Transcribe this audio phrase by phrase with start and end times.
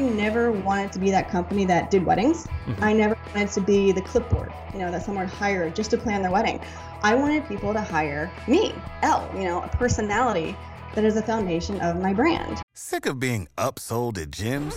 [0.00, 2.46] never wanted to be that company that did weddings.
[2.66, 2.84] Mm-hmm.
[2.84, 6.22] I never wanted to be the clipboard, you know, that someone hired just to plan
[6.22, 6.60] their wedding.
[7.02, 10.56] I wanted people to hire me, Elle, you know, a personality
[10.94, 12.60] that is the foundation of my brand.
[12.74, 14.76] Sick of being upsold at gyms?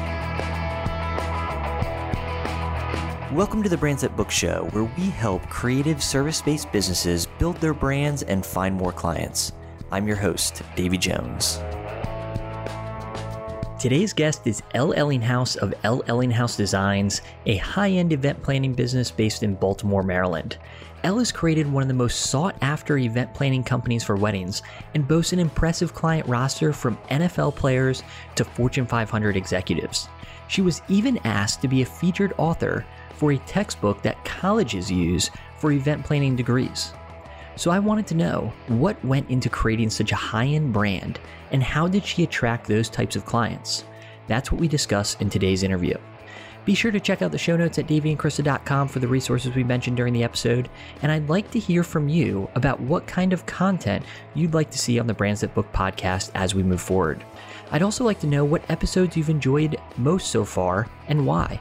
[3.33, 7.73] Welcome to the Brands Book Show, where we help creative service based businesses build their
[7.73, 9.53] brands and find more clients.
[9.89, 11.61] I'm your host, Davy Jones.
[13.79, 19.09] Today's guest is Elle Ellinghaus of Elle Ellinghaus Designs, a high end event planning business
[19.09, 20.57] based in Baltimore, Maryland.
[21.05, 24.61] Elle has created one of the most sought after event planning companies for weddings
[24.93, 28.03] and boasts an impressive client roster from NFL players
[28.35, 30.09] to Fortune 500 executives.
[30.49, 32.85] She was even asked to be a featured author
[33.21, 36.91] for a textbook that colleges use for event planning degrees.
[37.55, 41.19] So I wanted to know what went into creating such a high end brand
[41.51, 43.85] and how did she attract those types of clients?
[44.25, 45.97] That's what we discuss in today's interview.
[46.65, 49.97] Be sure to check out the show notes at davyandkrista.com for the resources we mentioned
[49.97, 50.67] during the episode,
[51.03, 54.79] and I'd like to hear from you about what kind of content you'd like to
[54.79, 57.23] see on the Brands That Book podcast as we move forward.
[57.69, 61.59] I'd also like to know what episodes you've enjoyed most so far and why.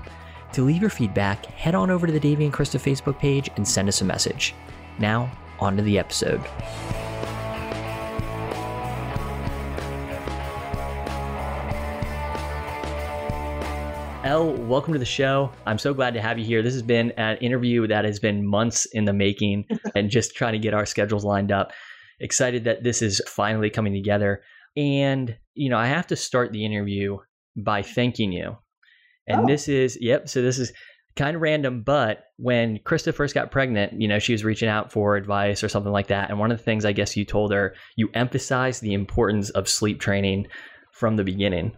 [0.54, 3.66] To leave your feedback, head on over to the Davy and Krista Facebook page and
[3.66, 4.52] send us a message.
[4.98, 6.40] Now, on to the episode.
[14.24, 15.52] Elle, welcome to the show.
[15.66, 16.62] I'm so glad to have you here.
[16.62, 20.54] This has been an interview that has been months in the making and just trying
[20.54, 21.72] to get our schedules lined up.
[22.18, 24.42] Excited that this is finally coming together.
[24.76, 27.18] And, you know, I have to start the interview
[27.56, 28.56] by thanking you
[29.30, 29.46] and oh.
[29.46, 30.28] this is, yep.
[30.28, 30.72] So this is
[31.16, 34.92] kind of random, but when Krista first got pregnant, you know, she was reaching out
[34.92, 36.30] for advice or something like that.
[36.30, 39.68] And one of the things I guess you told her, you emphasized the importance of
[39.68, 40.46] sleep training
[40.92, 41.72] from the beginning.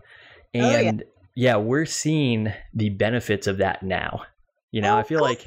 [0.54, 1.04] And oh,
[1.34, 1.52] yeah.
[1.54, 1.56] yeah.
[1.56, 4.22] we're seeing the benefits of that now.
[4.70, 5.46] You know, oh, I feel like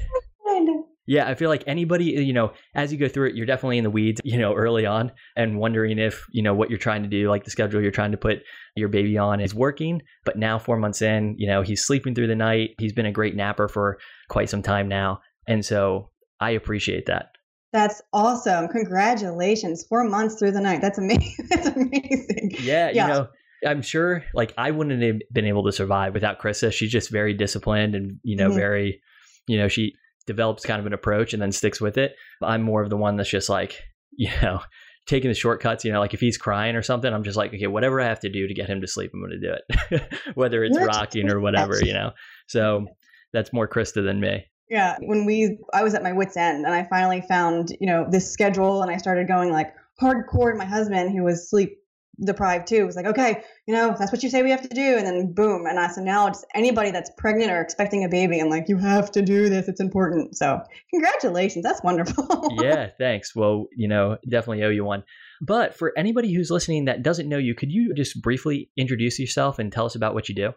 [1.06, 3.84] yeah, I feel like anybody, you know, as you go through it, you're definitely in
[3.84, 7.08] the weeds, you know, early on and wondering if, you know, what you're trying to
[7.08, 8.38] do, like the schedule you're trying to put
[8.74, 10.02] your baby on is working.
[10.24, 12.70] But now, four months in, you know, he's sleeping through the night.
[12.78, 15.20] He's been a great napper for quite some time now.
[15.46, 17.26] And so I appreciate that.
[17.72, 18.68] That's awesome.
[18.68, 19.84] Congratulations.
[19.88, 20.80] Four months through the night.
[20.80, 21.34] That's amazing.
[21.50, 22.50] That's amazing.
[22.60, 23.06] Yeah, yeah.
[23.06, 23.28] You know,
[23.66, 26.72] I'm sure like I wouldn't have been able to survive without Krista.
[26.72, 28.58] She's just very disciplined and, you know, mm-hmm.
[28.58, 29.02] very,
[29.46, 29.94] you know, she,
[30.26, 32.14] develops kind of an approach and then sticks with it.
[32.42, 33.80] I'm more of the one that's just like,
[34.12, 34.60] you know,
[35.06, 37.68] taking the shortcuts, you know, like if he's crying or something, I'm just like, okay,
[37.68, 40.20] whatever I have to do to get him to sleep, I'm going to do it,
[40.34, 42.12] whether it's rocking or whatever, you know.
[42.48, 42.86] So
[43.32, 44.44] that's more Krista than me.
[44.68, 48.04] Yeah, when we, I was at my wits' end, and I finally found, you know,
[48.10, 49.72] this schedule, and I started going like
[50.02, 50.50] hardcore.
[50.50, 51.78] And my husband, who was sleep
[52.24, 52.86] deprived too.
[52.86, 54.96] Was like okay you know that's what you say we have to do.
[54.96, 55.66] And then boom.
[55.66, 58.76] And I, so now it's anybody that's pregnant or expecting a baby i'm like you
[58.78, 59.68] have to do this.
[59.68, 60.36] It's important.
[60.36, 60.60] So
[60.90, 61.62] congratulations.
[61.62, 62.26] That's wonderful.
[62.62, 63.34] Yeah thanks.
[63.34, 65.02] Well you know definitely owe you one.
[65.40, 69.58] But for anybody who's listening that doesn't know you could you just briefly introduce yourself
[69.58, 70.52] and tell us about what you do?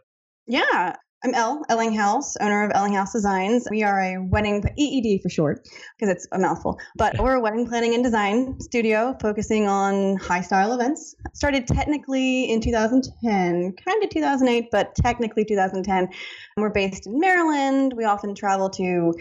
[0.47, 3.67] Yeah I'm Elle Ellinghaus, owner of Ellinghaus Designs.
[3.69, 7.67] We are a wedding EED for short because it's a mouthful, but we're a wedding
[7.67, 11.15] planning and design studio focusing on high style events.
[11.33, 16.07] Started technically in 2010, kind of 2008, but technically 2010.
[16.55, 17.93] We're based in Maryland.
[17.97, 19.13] We often travel to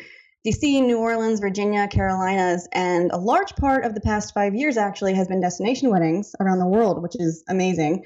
[0.46, 5.14] DC, New Orleans, Virginia, Carolinas, and a large part of the past five years actually
[5.14, 8.04] has been destination weddings around the world, which is amazing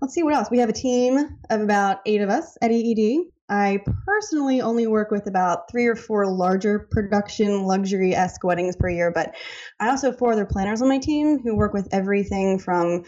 [0.00, 0.50] let's see what else.
[0.50, 3.30] We have a team of about eight of us at EED.
[3.48, 8.88] I personally only work with about three or four larger production luxury esque weddings per
[8.88, 9.34] year, but
[9.80, 13.04] I also have four other planners on my team who work with everything from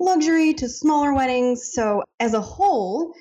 [0.00, 1.72] luxury to smaller weddings.
[1.72, 3.14] So, as a whole,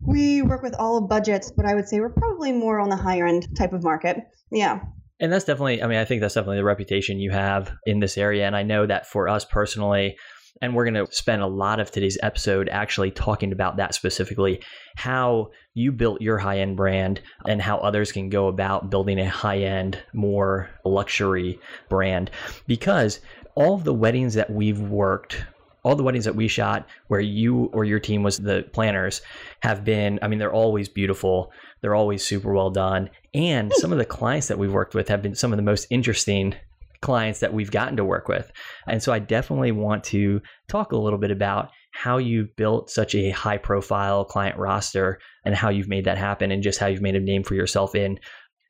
[0.00, 3.26] we work with all budgets, but I would say we're probably more on the higher
[3.26, 4.18] end type of market.
[4.50, 4.80] Yeah.
[5.20, 8.18] And that's definitely, I mean, I think that's definitely the reputation you have in this
[8.18, 8.46] area.
[8.46, 10.16] And I know that for us personally,
[10.62, 14.62] and we're going to spend a lot of today's episode actually talking about that specifically
[14.96, 19.28] how you built your high end brand and how others can go about building a
[19.28, 22.30] high end, more luxury brand.
[22.66, 23.20] Because
[23.56, 25.44] all of the weddings that we've worked
[25.84, 29.20] all the weddings that we shot where you or your team was the planners
[29.64, 31.50] have been i mean they're always beautiful.
[31.80, 33.10] They're always super well done.
[33.34, 33.80] And hmm.
[33.80, 36.54] some of the clients that we've worked with have been some of the most interesting
[37.02, 38.50] clients that we've gotten to work with.
[38.86, 43.14] And so i definitely want to talk a little bit about how you've built such
[43.14, 47.02] a high profile client roster and how you've made that happen and just how you've
[47.02, 48.18] made a name for yourself in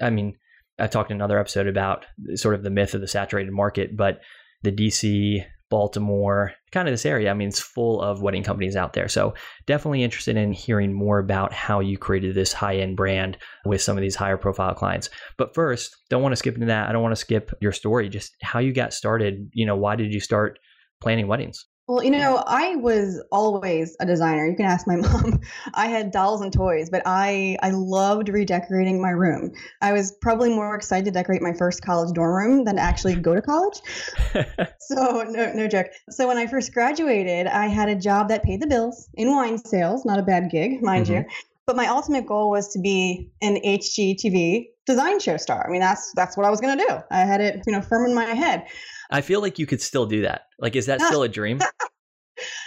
[0.00, 0.34] i mean
[0.80, 4.20] i talked in another episode about sort of the myth of the saturated market but
[4.62, 7.30] the dc Baltimore, kind of this area.
[7.30, 9.08] I mean, it's full of wedding companies out there.
[9.08, 9.34] So
[9.66, 13.96] definitely interested in hearing more about how you created this high end brand with some
[13.96, 15.10] of these higher profile clients.
[15.36, 16.88] But first, don't want to skip into that.
[16.88, 19.50] I don't want to skip your story, just how you got started.
[19.52, 20.58] You know, why did you start
[21.00, 21.66] planning weddings?
[21.88, 24.46] Well, you know, I was always a designer.
[24.46, 25.40] You can ask my mom.
[25.74, 29.52] I had dolls and toys, but I I loved redecorating my room.
[29.80, 33.34] I was probably more excited to decorate my first college dorm room than actually go
[33.34, 33.80] to college.
[34.80, 35.88] so, no no joke.
[36.10, 39.58] So, when I first graduated, I had a job that paid the bills in wine
[39.58, 41.14] sales, not a bad gig, mind mm-hmm.
[41.14, 41.24] you.
[41.66, 45.64] But my ultimate goal was to be an HGTV design show star.
[45.66, 46.96] I mean, that's that's what I was going to do.
[47.10, 48.66] I had it, you know, firm in my head.
[49.12, 50.42] I feel like you could still do that.
[50.58, 51.60] Like, is that still a dream?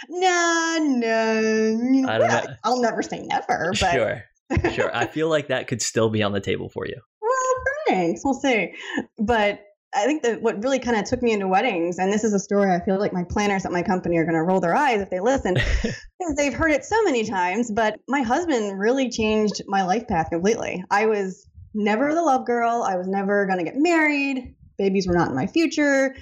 [0.08, 2.08] no, no.
[2.08, 2.44] I don't know.
[2.64, 4.24] I'll never say never, but sure,
[4.72, 4.94] sure.
[4.94, 6.96] I feel like that could still be on the table for you.
[7.26, 8.20] Well, thanks.
[8.24, 8.72] We'll see.
[9.18, 9.60] But
[9.94, 12.38] I think that what really kind of took me into weddings, and this is a
[12.38, 15.00] story I feel like my planners at my company are going to roll their eyes
[15.00, 17.70] if they listen, because they've heard it so many times.
[17.70, 20.84] But my husband really changed my life path completely.
[20.90, 22.84] I was never the love girl.
[22.86, 26.14] I was never going to get married babies were not in my future.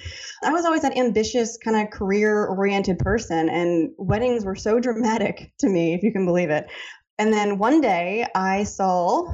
[0.43, 5.51] I was always that ambitious, kind of career oriented person, and weddings were so dramatic
[5.59, 6.67] to me, if you can believe it.
[7.17, 9.25] And then one day I saw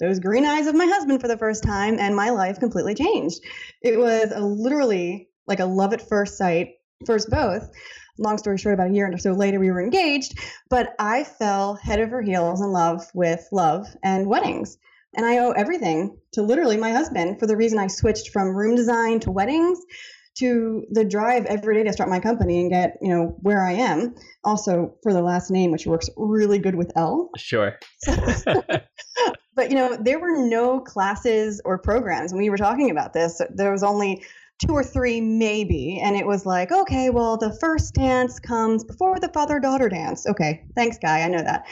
[0.00, 3.40] those green eyes of my husband for the first time, and my life completely changed.
[3.82, 6.74] It was a, literally like a love at first sight,
[7.06, 7.70] first both.
[8.18, 10.38] Long story short, about a year or so later, we were engaged,
[10.70, 14.78] but I fell head over heels in love with love and weddings.
[15.16, 18.74] And I owe everything to literally my husband for the reason I switched from room
[18.74, 19.78] design to weddings
[20.36, 23.72] to the drive every day to start my company and get, you know, where I
[23.72, 24.14] am.
[24.42, 27.30] Also for the last name, which works really good with L.
[27.36, 27.78] Sure.
[29.54, 33.40] but you know, there were no classes or programs when we were talking about this.
[33.54, 34.24] There was only
[34.58, 36.00] two or three maybe.
[36.02, 40.26] And it was like okay well the first dance comes before the father daughter dance.
[40.26, 41.66] Okay thanks guy i know that.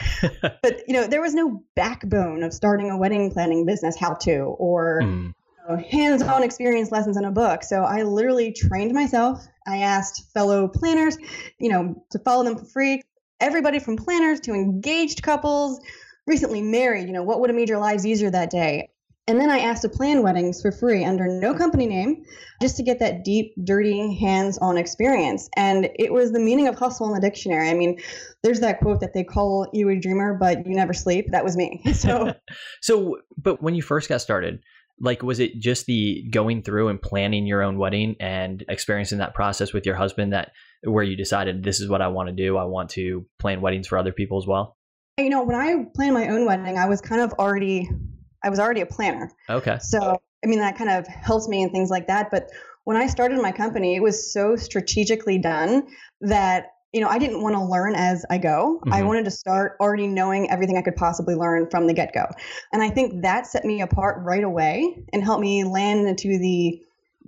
[0.61, 4.39] But you know there was no backbone of starting a wedding planning business how to
[4.39, 5.25] or mm.
[5.27, 7.63] you know, hands-on experience lessons in a book.
[7.63, 9.45] So i literally trained myself.
[9.65, 11.17] I asked fellow planners
[11.59, 13.01] you know to follow them for free.
[13.39, 15.81] Everybody from planners to engaged couples
[16.25, 18.89] recently married you know what would have made your lives easier that day
[19.27, 22.25] and then I asked to plan weddings for free under no company name
[22.61, 25.49] just to get that deep, dirty, hands on experience.
[25.55, 27.69] And it was the meaning of hustle in the dictionary.
[27.69, 27.99] I mean,
[28.43, 31.27] there's that quote that they call you a dreamer, but you never sleep.
[31.31, 31.81] That was me.
[31.93, 32.33] So,
[32.81, 34.59] so, but when you first got started,
[34.99, 39.33] like was it just the going through and planning your own wedding and experiencing that
[39.33, 40.51] process with your husband that
[40.83, 42.57] where you decided this is what I want to do?
[42.57, 44.75] I want to plan weddings for other people as well?
[45.17, 47.89] You know, when I planned my own wedding, I was kind of already
[48.43, 49.31] I was already a planner.
[49.49, 49.77] Okay.
[49.79, 52.29] So, I mean, that kind of helps me and things like that.
[52.31, 52.49] But
[52.83, 55.87] when I started my company, it was so strategically done
[56.21, 58.79] that you know, I didn't want to learn as I go.
[58.81, 58.93] Mm-hmm.
[58.93, 62.27] I wanted to start already knowing everything I could possibly learn from the get go.
[62.71, 66.83] And I think that set me apart right away and helped me land into the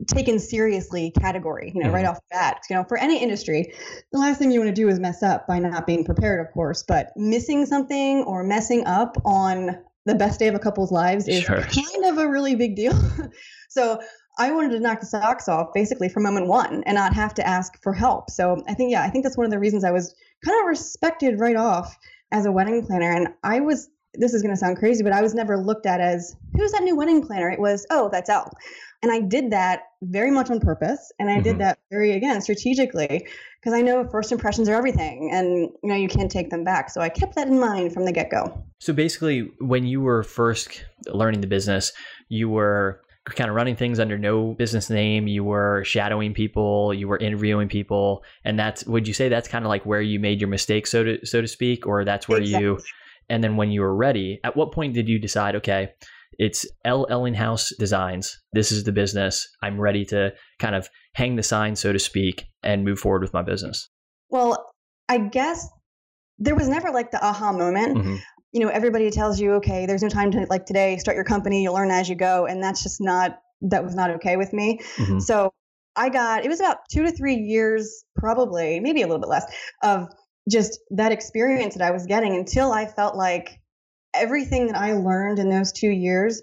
[0.08, 1.96] taken seriously category, you know, mm-hmm.
[1.96, 2.62] right off the bat.
[2.70, 3.74] You know, for any industry,
[4.12, 6.54] the last thing you want to do is mess up by not being prepared, of
[6.54, 11.28] course, but missing something or messing up on the best day of a couple's lives
[11.28, 11.62] is sure.
[11.62, 12.94] kind of a really big deal.
[13.70, 14.00] so
[14.38, 17.48] I wanted to knock the socks off basically from moment one and not have to
[17.48, 18.30] ask for help.
[18.30, 20.68] So I think, yeah, I think that's one of the reasons I was kind of
[20.68, 21.98] respected right off
[22.32, 23.12] as a wedding planner.
[23.12, 26.02] And I was, this is going to sound crazy, but I was never looked at
[26.02, 27.50] as who's that new wedding planner?
[27.50, 28.52] It was, oh, that's Elle.
[29.06, 31.12] And I did that very much on purpose.
[31.20, 31.44] And I mm-hmm.
[31.44, 33.28] did that very, again, strategically
[33.60, 36.90] because I know first impressions are everything and you know you can't take them back.
[36.90, 38.66] So I kept that in mind from the get-go.
[38.80, 41.94] So basically when you were first learning the business,
[42.30, 47.08] you were kind of running things under no business name, you were shadowing people, you
[47.08, 50.42] were interviewing people, and that's would you say that's kind of like where you made
[50.42, 52.64] your mistake so to so to speak or that's where exactly.
[52.64, 52.80] you
[53.30, 55.94] and then when you were ready, at what point did you decide okay,
[56.38, 58.38] it's Elle Ellinghaus Designs.
[58.54, 59.48] This is the business.
[59.62, 63.34] I'm ready to kind of hang the sign, so to speak, and move forward with
[63.34, 63.90] my business?
[64.30, 64.70] Well,
[65.08, 65.68] I guess
[66.38, 67.98] there was never like the aha moment.
[67.98, 68.16] Mm-hmm.
[68.52, 71.64] You know, everybody tells you, okay, there's no time to like today, start your company,
[71.64, 72.46] you'll learn as you go.
[72.46, 74.80] And that's just not, that was not okay with me.
[74.98, 75.20] Mm-hmm.
[75.20, 75.52] So
[75.96, 79.46] I got it was about two to three years, probably, maybe a little bit less,
[79.84, 80.08] of
[80.50, 83.60] just that experience that I was getting until I felt like
[84.16, 86.42] everything that I learned in those two years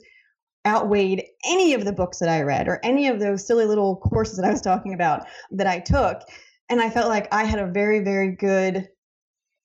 [0.66, 4.36] outweighed any of the books that I read or any of those silly little courses
[4.36, 6.22] that I was talking about that I took.
[6.68, 8.88] And I felt like I had a very, very good,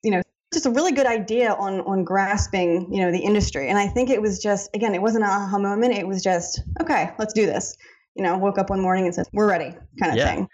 [0.03, 0.21] you know,
[0.53, 3.69] just a really good idea on on grasping, you know, the industry.
[3.69, 5.93] And I think it was just again, it wasn't an aha moment.
[5.93, 7.75] It was just, okay, let's do this.
[8.15, 10.33] You know, woke up one morning and said, We're ready, kind of yeah.
[10.33, 10.49] thing.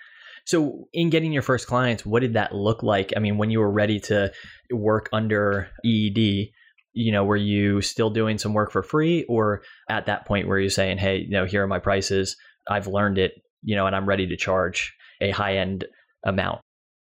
[0.45, 3.13] So, in getting your first clients, what did that look like?
[3.15, 4.31] I mean, when you were ready to
[4.71, 6.51] work under EED,
[6.93, 10.59] you know, were you still doing some work for free or at that point where
[10.59, 12.37] you're saying, hey, you know, here are my prices.
[12.69, 13.33] I've learned it,
[13.63, 15.85] you know, and I'm ready to charge a high end
[16.23, 16.61] amount?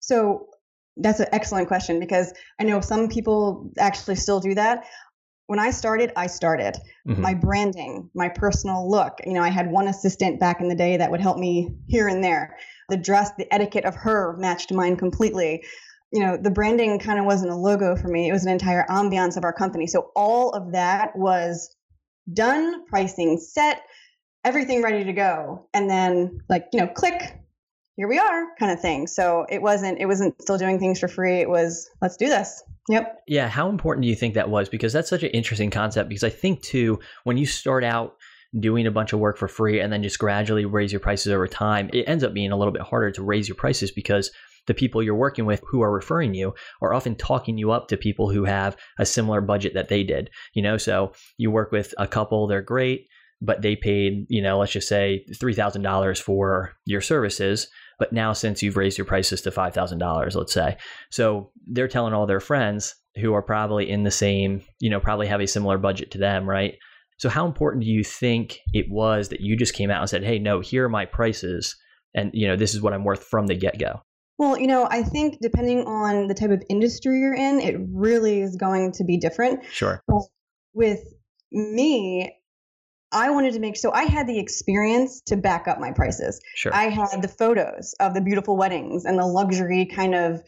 [0.00, 0.47] So
[0.97, 4.85] that's an excellent question because I know some people actually still do that.
[5.47, 7.21] When I started, I started mm-hmm.
[7.21, 9.18] my branding, my personal look.
[9.25, 12.09] You know, I had one assistant back in the day that would help me here
[12.09, 12.56] and there.
[12.88, 15.64] The dress, the etiquette of her matched mine completely
[16.13, 18.29] you know, the branding kind of wasn't a logo for me.
[18.29, 19.87] It was an entire ambiance of our company.
[19.87, 21.75] So all of that was
[22.33, 23.83] done, pricing set,
[24.45, 25.69] everything ready to go.
[25.75, 27.21] And then like, you know, click,
[27.97, 29.07] here we are kind of thing.
[29.07, 31.41] So it wasn't it wasn't still doing things for free.
[31.41, 32.63] It was let's do this.
[32.89, 33.23] Yep.
[33.27, 36.23] Yeah, how important do you think that was because that's such an interesting concept because
[36.23, 38.17] I think too when you start out
[38.61, 41.49] doing a bunch of work for free and then just gradually raise your prices over
[41.49, 44.31] time, it ends up being a little bit harder to raise your prices because
[44.67, 47.97] the people you're working with who are referring you are often talking you up to
[47.97, 50.31] people who have a similar budget that they did.
[50.55, 53.09] You know, so you work with a couple, they're great,
[53.41, 57.69] but they paid, you know, let's just say $3,000 for your services.
[57.99, 60.77] But now, since you've raised your prices to $5,000, let's say,
[61.11, 65.27] so they're telling all their friends who are probably in the same, you know, probably
[65.27, 66.75] have a similar budget to them, right?
[67.19, 70.25] So, how important do you think it was that you just came out and said,
[70.25, 71.75] hey, no, here are my prices?
[72.15, 74.03] And, you know, this is what I'm worth from the get go?
[74.38, 78.43] Well, you know, I think depending on the type of industry you're in, it really
[78.43, 79.64] is going to be different.
[79.71, 80.02] Sure.
[80.07, 80.23] But
[80.75, 81.02] with
[81.50, 82.37] me,
[83.12, 86.40] I wanted to make so I had the experience to back up my prices.
[86.55, 86.75] Sure.
[86.75, 90.43] I had the photos of the beautiful weddings and the luxury kind of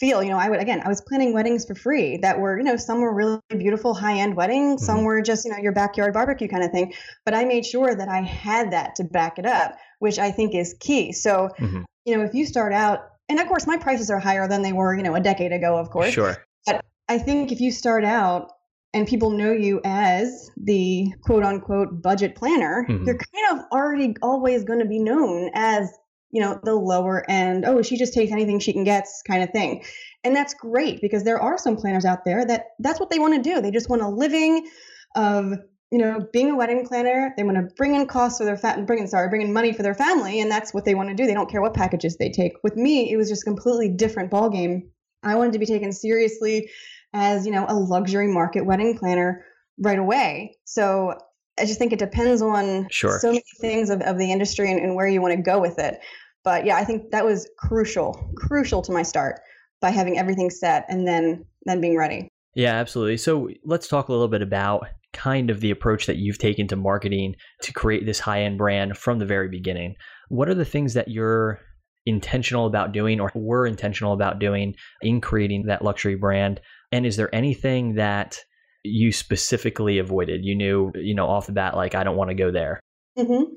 [0.00, 0.22] feel.
[0.22, 2.76] You know, I would again, I was planning weddings for free that were, you know,
[2.76, 4.86] some were really beautiful high-end weddings, mm-hmm.
[4.86, 6.92] some were just, you know, your backyard barbecue kind of thing.
[7.24, 10.54] But I made sure that I had that to back it up, which I think
[10.54, 11.12] is key.
[11.12, 11.82] So, mm-hmm.
[12.04, 14.72] you know, if you start out and of course my prices are higher than they
[14.72, 16.12] were you know a decade ago of course.
[16.12, 16.36] Sure.
[16.66, 18.50] But i think if you start out
[18.94, 23.04] and people know you as the quote unquote budget planner mm-hmm.
[23.04, 25.90] you're kind of already always going to be known as
[26.30, 29.50] you know the lower end oh she just takes anything she can get kind of
[29.50, 29.84] thing.
[30.24, 33.42] And that's great because there are some planners out there that that's what they want
[33.42, 33.60] to do.
[33.60, 34.68] They just want a living
[35.14, 35.54] of
[35.90, 38.86] you know, being a wedding planner, they want to bring in costs for their fat,
[38.86, 41.14] bring in sorry, bring in money for their family, and that's what they want to
[41.14, 41.26] do.
[41.26, 42.52] They don't care what packages they take.
[42.62, 44.82] With me, it was just a completely different ballgame.
[45.22, 46.70] I wanted to be taken seriously
[47.14, 49.44] as you know a luxury market wedding planner
[49.78, 50.56] right away.
[50.64, 51.14] So
[51.58, 53.18] I just think it depends on sure.
[53.20, 55.78] so many things of, of the industry and, and where you want to go with
[55.78, 56.00] it.
[56.44, 59.40] But yeah, I think that was crucial, crucial to my start
[59.80, 62.28] by having everything set and then then being ready.
[62.54, 63.16] Yeah, absolutely.
[63.18, 66.76] So let's talk a little bit about kind of the approach that you've taken to
[66.76, 69.94] marketing to create this high end brand from the very beginning.
[70.28, 71.60] What are the things that you're
[72.06, 76.60] intentional about doing or were intentional about doing in creating that luxury brand?
[76.92, 78.38] And is there anything that
[78.84, 80.44] you specifically avoided?
[80.44, 82.80] You knew, you know, off the bat, like, I don't want to go there.
[83.18, 83.52] Mm-hmm.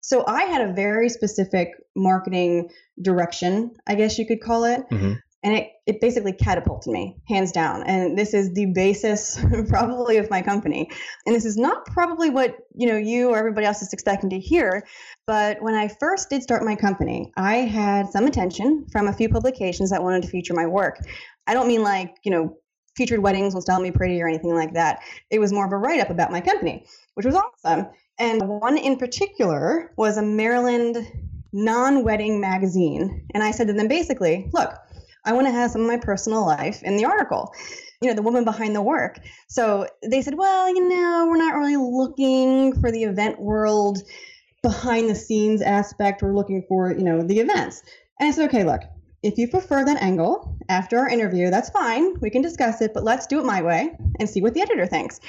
[0.00, 2.68] So I had a very specific marketing
[3.00, 4.82] direction, I guess you could call it.
[4.90, 7.82] Mm-hmm and it, it basically catapulted me hands down.
[7.84, 10.90] And this is the basis probably of my company.
[11.26, 14.38] And this is not probably what you know you or everybody else is expecting to
[14.38, 14.84] hear
[15.26, 19.28] but when i first did start my company i had some attention from a few
[19.28, 20.98] publications that wanted to feature my work.
[21.46, 22.56] I don't mean like you know
[22.96, 25.00] featured weddings will style me pretty or anything like that.
[25.30, 27.86] It was more of a write-up about my company which was awesome.
[28.18, 30.96] And one in particular was a maryland
[31.52, 33.26] non-wedding magazine.
[33.34, 34.74] And i said to them basically look
[35.24, 37.52] I want to have some of my personal life in the article.
[38.00, 39.18] You know, the woman behind the work.
[39.48, 44.02] So they said, well, you know, we're not really looking for the event world
[44.62, 46.22] behind the scenes aspect.
[46.22, 47.82] We're looking for, you know, the events.
[48.20, 48.82] And I said, okay, look,
[49.22, 52.20] if you prefer that angle after our interview, that's fine.
[52.20, 54.86] We can discuss it, but let's do it my way and see what the editor
[54.86, 55.20] thinks.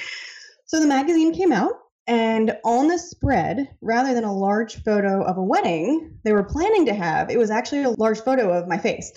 [0.66, 1.74] So the magazine came out,
[2.06, 6.86] and on the spread, rather than a large photo of a wedding they were planning
[6.86, 9.12] to have, it was actually a large photo of my face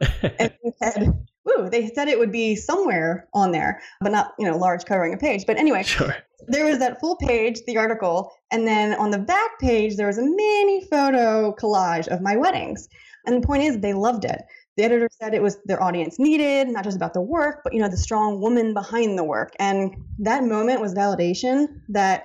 [0.00, 4.46] and they said, "Ooh," they said it would be somewhere on there, but not you
[4.46, 5.44] know large covering a page.
[5.46, 6.16] But anyway, sure.
[6.46, 10.18] there was that full page, the article, and then on the back page, there was
[10.18, 12.88] a mini photo collage of my weddings.
[13.26, 14.42] And the point is, they loved it.
[14.76, 17.80] The editor said it was their audience needed, not just about the work, but you
[17.80, 19.54] know, the strong woman behind the work.
[19.58, 22.24] And that moment was validation that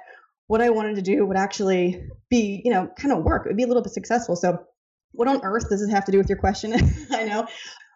[0.50, 3.46] what I wanted to do would actually be, you know, kind of work.
[3.46, 4.36] It would be a little bit successful.
[4.36, 4.66] So,
[5.12, 6.74] what on earth does this have to do with your question?
[7.12, 7.48] I know.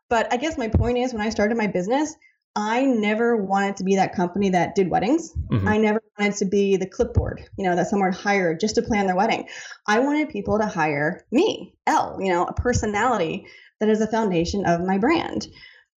[0.07, 2.13] But I guess my point is when I started my business,
[2.55, 5.33] I never wanted to be that company that did weddings.
[5.51, 5.67] Mm-hmm.
[5.67, 9.07] I never wanted to be the clipboard, you know, that someone hired just to plan
[9.07, 9.49] their wedding.
[9.87, 13.47] I wanted people to hire me, Elle, you know, a personality
[13.79, 15.47] that is the foundation of my brand.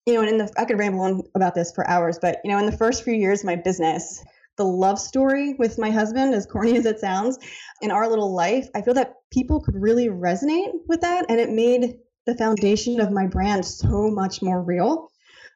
[0.07, 2.49] You know, and in the I could ramble on about this for hours, but you
[2.49, 4.23] know, in the first few years of my business,
[4.57, 7.39] the love story with my husband, as corny as it sounds,
[7.81, 11.25] in our little life, I feel that people could really resonate with that.
[11.29, 15.09] And it made the foundation of my brand so much more real.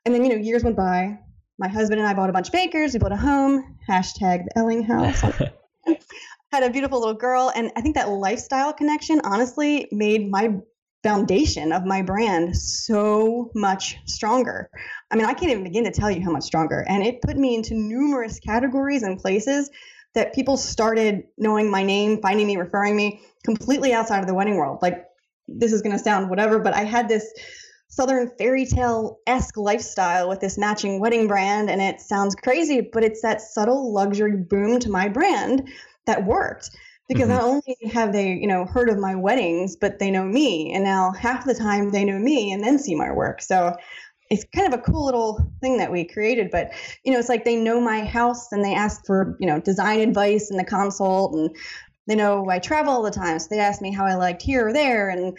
[0.05, 1.19] And then, you know, years went by.
[1.59, 2.93] My husband and I bought a bunch of acres.
[2.93, 3.77] We bought a home.
[3.87, 5.21] Hashtag the Elling House.
[6.51, 7.51] Had a beautiful little girl.
[7.53, 10.57] And I think that lifestyle connection honestly made my
[11.03, 14.69] foundation of my brand so much stronger.
[15.09, 16.85] I mean, I can't even begin to tell you how much stronger.
[16.87, 19.69] And it put me into numerous categories and places
[20.13, 24.57] that people started knowing my name, finding me, referring me completely outside of the wedding
[24.57, 24.79] world.
[24.81, 25.05] Like,
[25.47, 27.33] this is going to sound whatever, but I had this
[27.87, 31.69] southern fairy tale esque lifestyle with this matching wedding brand.
[31.69, 35.67] And it sounds crazy, but it's that subtle luxury boom to my brand
[36.05, 36.69] that worked
[37.11, 37.37] because mm-hmm.
[37.37, 40.83] not only have they you know heard of my weddings but they know me and
[40.83, 43.75] now half the time they know me and then see my work so
[44.29, 46.71] it's kind of a cool little thing that we created but
[47.03, 49.99] you know it's like they know my house and they ask for you know design
[49.99, 51.55] advice in the consult and
[52.07, 54.67] they know i travel all the time so they ask me how i liked here
[54.67, 55.37] or there and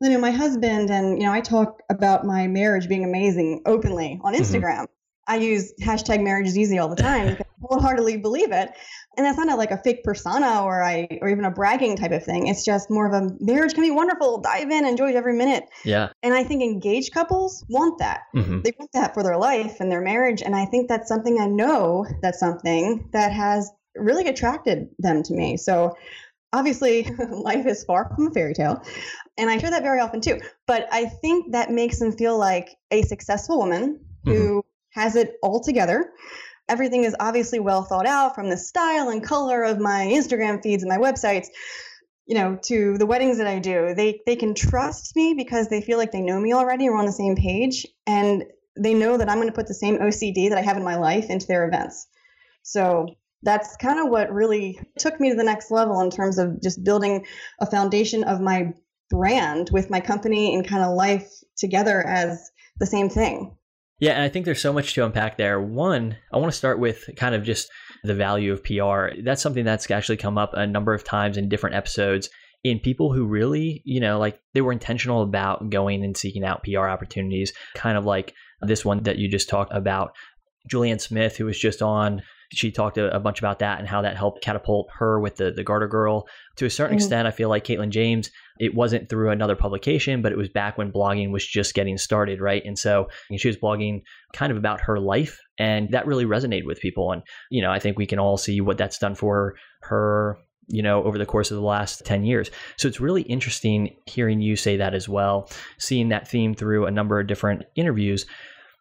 [0.00, 4.20] you know my husband and you know i talk about my marriage being amazing openly
[4.22, 4.42] on mm-hmm.
[4.42, 4.92] instagram mm-hmm.
[5.28, 8.70] I use hashtag marriage is easy all the time because I wholeheartedly believe it.
[9.18, 12.12] And that's not a, like a fake persona or I or even a bragging type
[12.12, 12.46] of thing.
[12.46, 14.40] It's just more of a marriage can be wonderful.
[14.40, 15.64] Dive in, enjoy every minute.
[15.84, 16.10] Yeah.
[16.22, 18.22] And I think engaged couples want that.
[18.34, 18.60] Mm-hmm.
[18.62, 20.40] They want that for their life and their marriage.
[20.40, 25.34] And I think that's something I know that's something that has really attracted them to
[25.34, 25.56] me.
[25.56, 25.96] So
[26.52, 28.82] obviously life is far from a fairy tale
[29.36, 32.74] and i hear that very often too but i think that makes them feel like
[32.90, 34.58] a successful woman who mm-hmm
[34.98, 36.12] has it all together.
[36.68, 40.82] Everything is obviously well thought out from the style and color of my Instagram feeds
[40.82, 41.46] and my websites,
[42.26, 43.94] you know, to the weddings that I do.
[43.94, 46.88] They they can trust me because they feel like they know me already.
[46.88, 48.44] We're on the same page and
[48.76, 50.96] they know that I'm going to put the same OCD that I have in my
[50.96, 52.06] life into their events.
[52.62, 53.06] So
[53.42, 56.84] that's kind of what really took me to the next level in terms of just
[56.84, 57.26] building
[57.60, 58.72] a foundation of my
[59.10, 63.56] brand with my company and kind of life together as the same thing.
[64.00, 65.60] Yeah, and I think there's so much to unpack there.
[65.60, 67.68] One, I want to start with kind of just
[68.04, 69.20] the value of PR.
[69.22, 72.28] That's something that's actually come up a number of times in different episodes
[72.64, 76.62] in people who really, you know, like they were intentional about going and seeking out
[76.64, 80.12] PR opportunities, kind of like this one that you just talked about.
[80.68, 84.00] Julian Smith, who was just on she talked a, a, bunch about that and how
[84.02, 86.26] that helped catapult her with the the Garter Girl.
[86.56, 87.02] To a certain mm-hmm.
[87.02, 90.78] extent, I feel like Katelyn James, it wasn't through another publication, but it was back
[90.78, 92.62] when blogging was just getting started, right?
[92.64, 96.80] And so she was blogging kind of about her life, and that really resonated with
[96.80, 97.12] people.
[97.12, 100.38] And you know, I think we can all see what that's done for her
[100.70, 102.50] you know, over the course of the last 10 years.
[102.76, 106.90] So it's really interesting hearing you say that as well, seeing that theme through a
[106.90, 108.26] number of different interviews.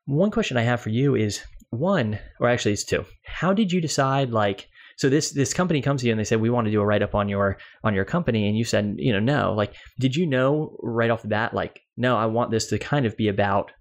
[0.06, 3.06] One question I have for you is one, or actually it's two.
[3.26, 6.42] How did you decide like so this this company comes to you and they said
[6.42, 8.96] we want to do a write up on your on your company and you said
[8.98, 9.54] you know no.
[9.54, 13.06] Like did you know right off the bat like no I want this to kind
[13.06, 13.72] of be about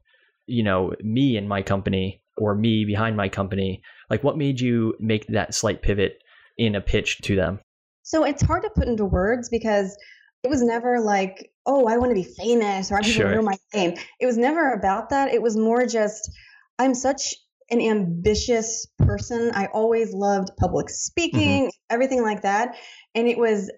[0.46, 3.82] you know me and my company or me behind my company.
[4.10, 6.18] Like what made you make that slight pivot
[6.58, 7.60] in a pitch to them?
[8.02, 9.96] So it's hard to put into words because
[10.42, 13.30] it was never like oh I want to be famous or I want sure.
[13.30, 15.32] to know my name it was never about that.
[15.32, 16.30] It was more just
[16.78, 17.34] I'm such
[17.70, 19.50] an ambitious person.
[19.54, 21.94] I always loved public speaking, mm-hmm.
[21.94, 22.76] everything like that.
[23.14, 23.70] And it was,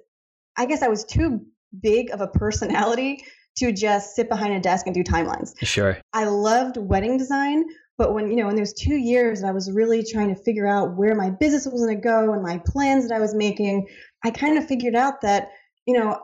[0.57, 1.41] I guess I was too
[1.81, 3.25] big of a personality
[3.57, 5.53] to just sit behind a desk and do timelines.
[5.63, 5.99] Sure.
[6.13, 7.65] I loved wedding design,
[7.97, 10.97] but when, you know, when there's two years I was really trying to figure out
[10.97, 13.87] where my business was going to go and my plans that I was making,
[14.25, 15.49] I kind of figured out that,
[15.87, 16.21] you know,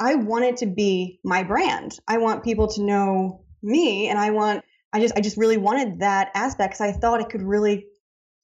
[0.00, 1.98] I wanted to be my brand.
[2.08, 6.00] I want people to know me and I want I just I just really wanted
[6.00, 7.86] that aspect because I thought it could really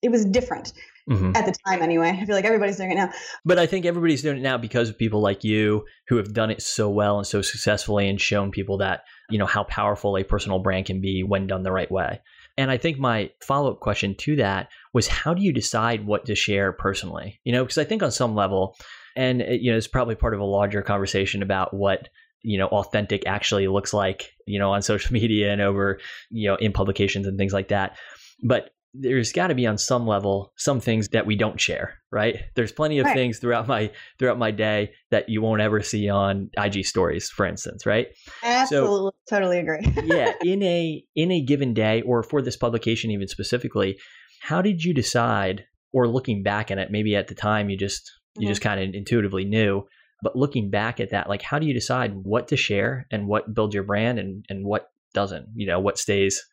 [0.03, 0.75] it was different
[1.09, 1.33] mm-hmm.
[1.35, 2.11] at the time anyway.
[2.11, 3.11] I feel like everybody's doing it now.
[3.45, 6.51] But I think everybody's doing it now because of people like you who have done
[6.51, 10.25] it so well and so successfully and shown people that you know, how powerful a
[10.25, 12.21] personal brand can be when done the right way.
[12.57, 16.27] And I think my follow up question to that was how do you decide what
[16.27, 17.41] to share personally?
[17.45, 18.77] You know, because I think on some level,
[19.17, 22.09] and you know, it's probably part of a larger conversation about what
[22.45, 25.99] you know authentic actually looks like you know on social media and over
[26.31, 27.97] you know in publications and things like that
[28.43, 32.43] but there's got to be on some level some things that we don't share right
[32.55, 33.17] there's plenty of right.
[33.17, 37.45] things throughout my throughout my day that you won't ever see on ig stories for
[37.45, 38.09] instance right
[38.45, 43.11] absolutely so, totally agree yeah in a in a given day or for this publication
[43.11, 43.99] even specifically
[44.41, 48.13] how did you decide or looking back at it maybe at the time you just
[48.37, 48.51] you mm-hmm.
[48.51, 49.85] just kind of intuitively knew
[50.25, 53.55] but looking back at that like how do you decide what to share and what
[53.55, 56.45] build your brand and and what doesn't you know what stays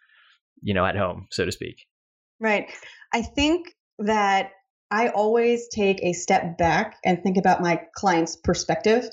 [0.62, 1.88] you know at home so to speak
[2.42, 2.72] Right.
[3.14, 4.52] I think that
[4.90, 9.08] I always take a step back and think about my client's perspective.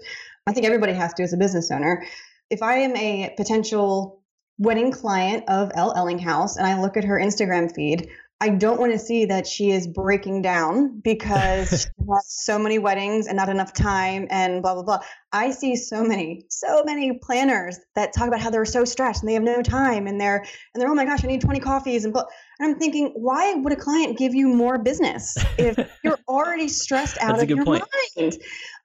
[0.47, 2.05] I think everybody has to as a business owner.
[2.51, 4.23] If I am a potential
[4.59, 8.09] wedding client of Elle Ellinghaus and I look at her Instagram feed,
[8.41, 12.79] I don't want to see that she is breaking down because she has so many
[12.79, 15.01] weddings and not enough time and blah blah blah.
[15.33, 19.29] I see so many, so many planners that talk about how they're so stressed and
[19.29, 22.05] they have no time and they're and they're oh my gosh, I need 20 coffees
[22.05, 22.25] and blah.
[22.61, 27.19] And I'm thinking, why would a client give you more business if you're already stressed
[27.21, 27.85] out of your point.
[28.17, 28.39] mind?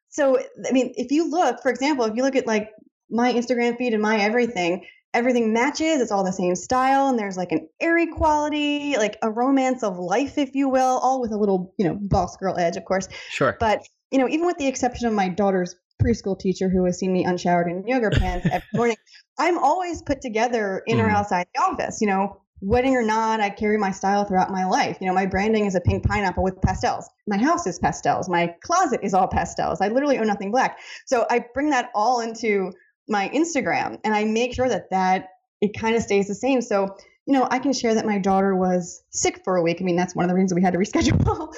[0.10, 2.72] So I mean, if you look, for example, if you look at like
[3.10, 6.02] my Instagram feed and my everything, everything matches.
[6.02, 9.98] It's all the same style, and there's like an airy quality, like a romance of
[9.98, 13.08] life, if you will, all with a little, you know, boss girl edge, of course.
[13.30, 13.58] Sure.
[13.60, 17.14] But you know, even with the exception of my daughter's preschool teacher who has seen
[17.14, 18.98] me unshowered in yoga pants every morning,
[19.40, 21.04] I'm always put together in mm.
[21.04, 22.00] or outside the office.
[22.02, 24.98] You know, wedding or not, I carry my style throughout my life.
[25.02, 27.10] You know, my branding is a pink pineapple with pastels.
[27.28, 28.30] My house is pastels.
[28.30, 29.82] My closet is all pastels.
[29.82, 30.80] I literally own nothing black.
[31.06, 32.72] So I bring that all into
[33.08, 35.30] my Instagram and I make sure that that
[35.62, 36.62] it kind of stays the same.
[36.62, 39.78] So, you know, I can share that my daughter was sick for a week.
[39.80, 41.54] I mean, that's one of the reasons we had to reschedule.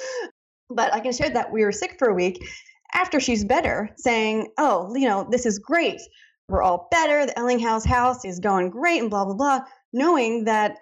[0.70, 2.44] but I can share that we were sick for a week
[2.94, 6.00] after she's better, saying, "Oh, you know, this is great.
[6.48, 7.26] We're all better.
[7.26, 9.60] The Ellinghaus house is going great and blah blah blah."
[9.92, 10.76] Knowing that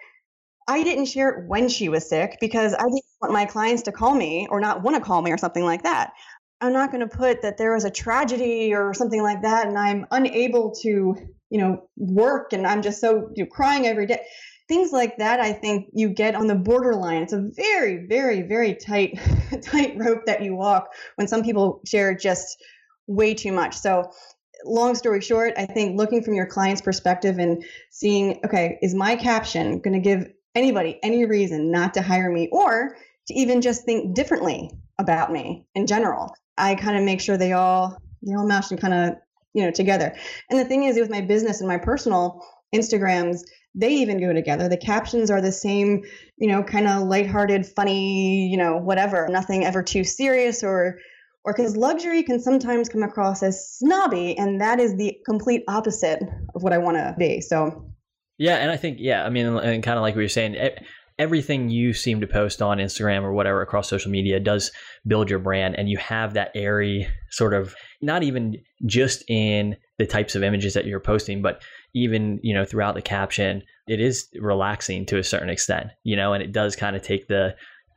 [0.67, 3.91] I didn't share it when she was sick because I didn't want my clients to
[3.91, 6.13] call me or not want to call me or something like that.
[6.65, 9.77] I'm not going to put that there was a tragedy or something like that and
[9.77, 11.15] I'm unable to,
[11.49, 14.21] you know, work and I'm just so you know, crying every day.
[14.67, 17.21] Things like that, I think you get on the borderline.
[17.21, 19.19] It's a very, very, very tight,
[19.61, 22.57] tight rope that you walk when some people share just
[23.05, 23.75] way too much.
[23.75, 24.11] So,
[24.63, 29.15] long story short, I think looking from your client's perspective and seeing, okay, is my
[29.15, 32.97] caption going to give anybody any reason not to hire me or
[33.27, 36.33] to even just think differently about me in general?
[36.57, 39.17] I kind of make sure they all they all mesh and kind of
[39.53, 40.15] you know together.
[40.49, 43.41] And the thing is, with my business and my personal Instagrams,
[43.73, 44.69] they even go together.
[44.69, 46.03] The captions are the same,
[46.37, 49.27] you know, kind of lighthearted, funny, you know, whatever.
[49.29, 50.99] Nothing ever too serious or
[51.43, 56.23] or because luxury can sometimes come across as snobby, and that is the complete opposite
[56.55, 57.41] of what I want to be.
[57.41, 57.91] So.
[58.37, 60.71] Yeah, and I think yeah, I mean, and kind of like we were saying, eh,
[61.17, 64.71] everything you seem to post on Instagram or whatever across social media does
[65.07, 70.05] build your brand and you have that airy sort of not even just in the
[70.05, 71.61] types of images that you're posting but
[71.93, 76.33] even you know throughout the caption it is relaxing to a certain extent you know
[76.33, 77.55] and it does kind of take the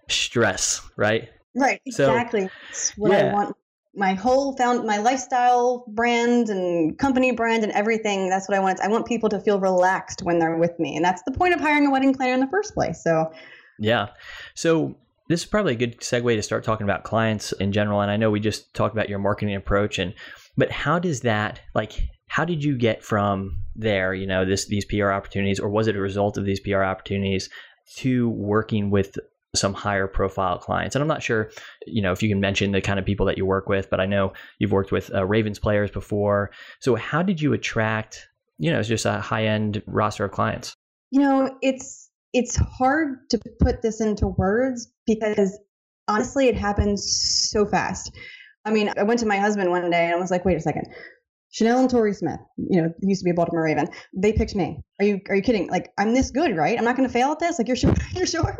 [0.09, 3.31] stress right right exactly so, That's what yeah.
[3.31, 3.57] i want
[3.99, 8.81] my whole found my lifestyle brand and company brand and everything that's what i want.
[8.81, 10.97] I want people to feel relaxed when they're with me.
[10.97, 13.03] And that's the point of hiring a wedding planner in the first place.
[13.03, 13.31] So
[13.79, 14.09] yeah.
[14.55, 14.97] So
[15.29, 18.01] this is probably a good segue to start talking about clients in general.
[18.01, 20.15] And i know we just talked about your marketing approach and
[20.57, 24.85] but how does that like how did you get from there you know this these
[24.85, 27.49] pr opportunities or was it a result of these pr opportunities
[27.97, 29.19] to working with
[29.59, 30.95] some higher profile clients.
[30.95, 31.51] And I'm not sure,
[31.87, 34.01] you know, if you can mention the kind of people that you work with, but
[34.01, 36.51] I know you've worked with uh, Ravens players before.
[36.81, 40.75] So how did you attract, you know, just a high end roster of clients?
[41.11, 45.59] You know, it's it's hard to put this into words because
[46.07, 48.13] honestly, it happens so fast.
[48.65, 50.61] I mean, I went to my husband one day and I was like, wait a
[50.61, 50.87] second.
[51.51, 53.89] Chanel and Torrey Smith, you know, used to be a Baltimore Raven.
[54.15, 54.83] They picked me.
[55.01, 55.71] Are you are you kidding?
[55.71, 56.79] Like, I'm this good, right?
[56.79, 57.59] I'm not going to fail at this.
[57.59, 57.95] Like, you're sure?
[58.15, 58.59] You're sure?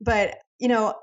[0.00, 0.94] But, you know,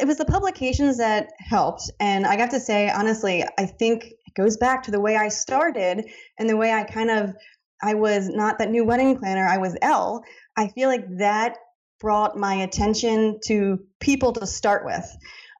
[0.00, 1.90] it was the publications that helped.
[2.00, 5.28] And I got to say, honestly, I think it goes back to the way I
[5.28, 7.34] started and the way I kind of,
[7.82, 10.22] I was not that new wedding planner, I was Elle.
[10.56, 11.56] I feel like that
[12.00, 15.04] brought my attention to people to start with.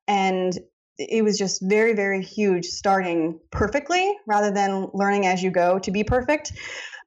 [0.06, 0.56] And
[0.98, 5.90] it was just very, very huge starting perfectly rather than learning as you go to
[5.90, 6.52] be perfect.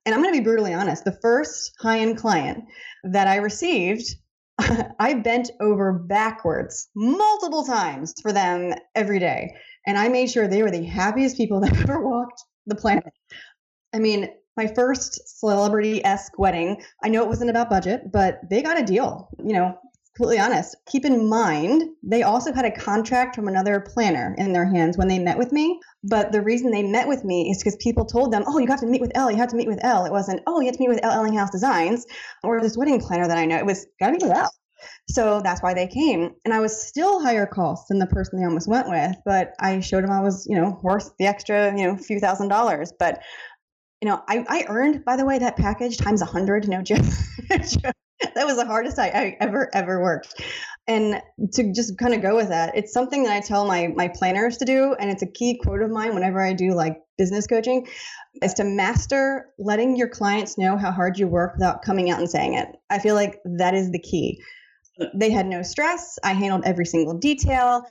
[0.05, 1.03] And I'm going to be brutally honest.
[1.03, 2.63] The first high end client
[3.03, 4.15] that I received,
[4.99, 9.55] I bent over backwards multiple times for them every day.
[9.87, 13.13] And I made sure they were the happiest people that ever walked the planet.
[13.93, 18.61] I mean, my first celebrity esque wedding, I know it wasn't about budget, but they
[18.61, 19.29] got a deal.
[19.43, 19.79] You know,
[20.15, 20.75] completely honest.
[20.87, 25.07] Keep in mind, they also had a contract from another planner in their hands when
[25.07, 25.79] they met with me.
[26.03, 28.81] But the reason they met with me is because people told them, oh, you have
[28.81, 30.05] to meet with Elle, you have to meet with Elle.
[30.05, 32.05] It wasn't, oh, you have to meet with Elle Ellinghaus Designs
[32.43, 33.57] or this wedding planner that I know.
[33.57, 34.51] It was, gotta meet with Elle.
[35.09, 36.31] So that's why they came.
[36.43, 39.79] And I was still higher cost than the person they almost went with, but I
[39.79, 42.91] showed them I was, you know, worth the extra, you know, few thousand dollars.
[42.97, 43.21] But,
[44.01, 47.05] you know, I, I earned, by the way, that package times a hundred, no joke.
[48.35, 50.41] that was the hardest I, I ever, ever worked.
[50.87, 51.21] And
[51.53, 54.57] to just kind of go with that, it's something that I tell my my planners
[54.57, 57.87] to do, and it's a key quote of mine whenever I do like business coaching,
[58.41, 62.29] is to master letting your clients know how hard you work without coming out and
[62.29, 62.67] saying it.
[62.89, 64.41] I feel like that is the key
[65.13, 66.19] they had no stress.
[66.23, 67.83] I handled every single detail,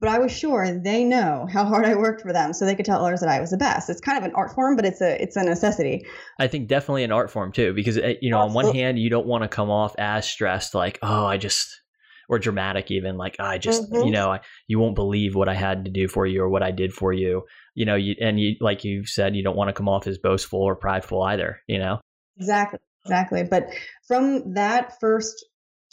[0.00, 2.84] but I was sure they know how hard I worked for them, so they could
[2.84, 3.88] tell others that I was the best.
[3.88, 6.04] It's kind of an art form, but it's a it's a necessity.
[6.38, 9.10] I think definitely an art form too, because eh, you know, on one hand, you
[9.10, 11.80] don't want to come off as stressed, like oh, I just
[12.26, 14.06] or dramatic even like i just mm-hmm.
[14.06, 16.62] you know I, you won't believe what i had to do for you or what
[16.62, 17.42] i did for you
[17.74, 20.16] you know you and you like you said you don't want to come off as
[20.16, 22.00] boastful or prideful either you know
[22.38, 23.66] exactly exactly but
[24.08, 25.44] from that first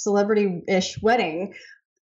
[0.02, 1.54] celebrity ish wedding,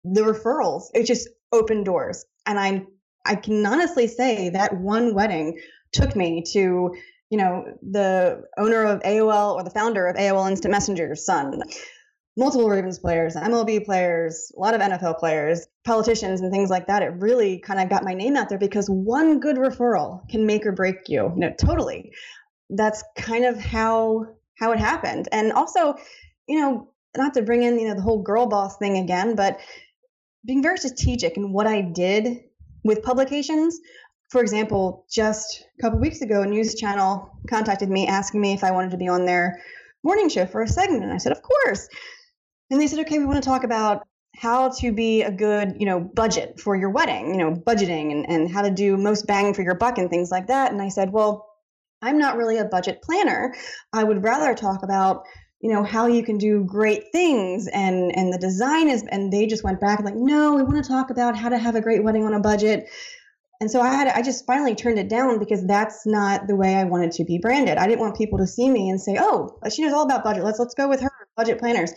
[0.05, 2.25] the referrals, it just opened doors.
[2.47, 2.87] And I,
[3.25, 5.59] I can honestly say that one wedding
[5.93, 6.95] took me to,
[7.31, 11.63] you know, the owner of AOL or the founder of AOL Instant Messenger's son,
[12.37, 17.03] multiple Ravens players, MLB players, a lot of NFL players, politicians, and things like that.
[17.03, 20.67] It really kind of got my name out there because one good referral can make
[20.67, 21.33] or break you.
[21.35, 22.13] Know, totally.
[22.71, 24.27] That's kind of how
[24.59, 25.29] how it happened.
[25.33, 25.97] And also,
[26.49, 29.59] you know, not to bring in you know the whole girl boss thing again, but
[30.47, 32.45] being very strategic in what I did
[32.85, 33.79] with publications.
[34.31, 38.65] For example, just a couple weeks ago, a news channel contacted me asking me if
[38.65, 39.61] I wanted to be on their
[40.03, 41.89] morning show for a segment, and I said, of course.
[42.71, 44.07] And they said, okay, we want to talk about
[44.37, 48.29] how to be a good, you know, budget for your wedding, you know, budgeting and,
[48.29, 50.73] and how to do most bang for your buck and things like that.
[50.73, 51.49] And I said, well,
[52.03, 53.55] I'm not really a budget planner.
[53.93, 55.25] I would rather talk about
[55.61, 59.47] you know how you can do great things and and the design is and they
[59.47, 62.03] just went back like no we want to talk about how to have a great
[62.05, 62.89] wedding on a budget.
[63.61, 66.75] And so i had i just finally turned it down because that's not the way
[66.75, 67.79] i wanted to be branded.
[67.79, 70.45] I didn't want people to see me and say oh she knows all about budget.
[70.45, 71.93] Let's let's go with her budget planners.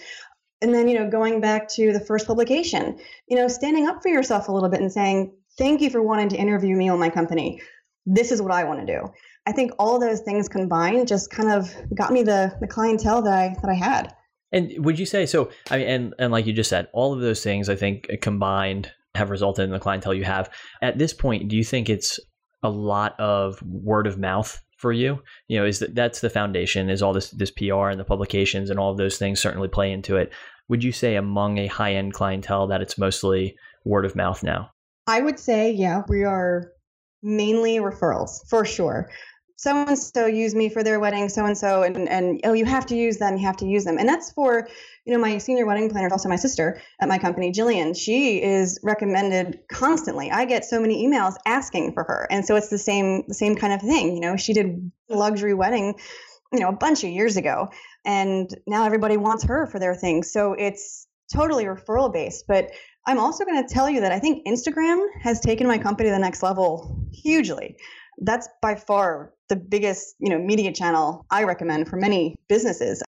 [0.62, 4.10] And then you know going back to the first publication you know standing up for
[4.10, 7.10] yourself a little bit and saying thank you for wanting to interview me on my
[7.10, 7.62] company.
[8.06, 9.10] This is what i want to do
[9.50, 13.34] I think all those things combined just kind of got me the the clientele that
[13.34, 14.14] I that I had.
[14.52, 15.50] And would you say so?
[15.72, 18.92] I mean, and and like you just said, all of those things I think combined
[19.16, 20.52] have resulted in the clientele you have.
[20.84, 22.20] At this point, do you think it's
[22.62, 25.20] a lot of word of mouth for you?
[25.48, 26.92] You know, is that that's the foundation?
[26.92, 29.92] Is all this this PR and the publications and all of those things certainly play
[29.92, 30.32] into it?
[30.68, 34.70] Would you say among a high end clientele that it's mostly word of mouth now?
[35.08, 36.72] I would say, yeah, we are
[37.24, 39.10] mainly referrals for sure
[39.60, 42.86] so and so used me for their wedding, so and so, and oh, you have
[42.86, 44.70] to use them, you have to use them, and that's for
[45.04, 47.94] you know my senior wedding planner, also my sister at my company, Jillian.
[47.94, 50.32] She is recommended constantly.
[50.32, 53.58] I get so many emails asking for her, and so it's the same the same
[53.58, 54.14] kind of thing.
[54.14, 56.00] You know, she did luxury wedding,
[56.54, 57.68] you know, a bunch of years ago,
[58.06, 60.24] and now everybody wants her for their thing.
[60.24, 62.72] So it's totally referral based, but
[63.06, 66.14] I'm also going to tell you that I think Instagram has taken my company to
[66.14, 67.76] the next level hugely
[68.22, 73.04] that's by far the biggest you know media channel i recommend for many businesses.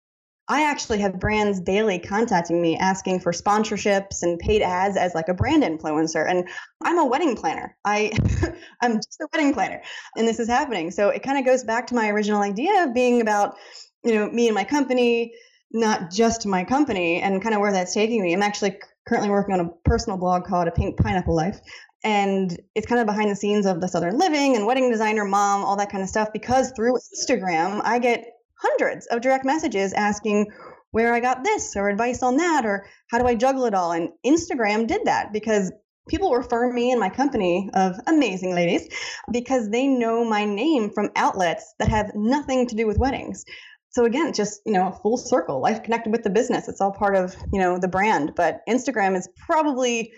[0.51, 5.29] I actually have brands daily contacting me asking for sponsorships and paid ads as like
[5.29, 6.49] a brand influencer and
[6.83, 7.77] i'm a wedding planner.
[7.85, 8.13] I
[8.83, 9.83] i'm just a wedding planner
[10.17, 10.91] and this is happening.
[10.91, 13.57] So it kind of goes back to my original idea of being about
[14.05, 15.35] you know me and my company
[15.71, 18.33] not just my company and kind of where that's taking me.
[18.33, 21.61] I'm actually currently working on a personal blog called a pink pineapple life
[22.05, 25.65] and it's kind of behind the scenes of the southern living and wedding designer mom
[25.65, 28.25] all that kind of stuff because through instagram i get
[28.61, 30.47] hundreds of direct messages asking
[30.91, 33.93] where i got this or advice on that or how do i juggle it all?
[33.93, 35.73] And instagram did that because
[36.09, 38.89] people refer me and my company of amazing ladies
[39.31, 43.45] because they know my name from outlets that have nothing to do with weddings.
[43.91, 46.69] So again just you know full circle life connected with the business.
[46.69, 50.13] It's all part of you know the brand but instagram is probably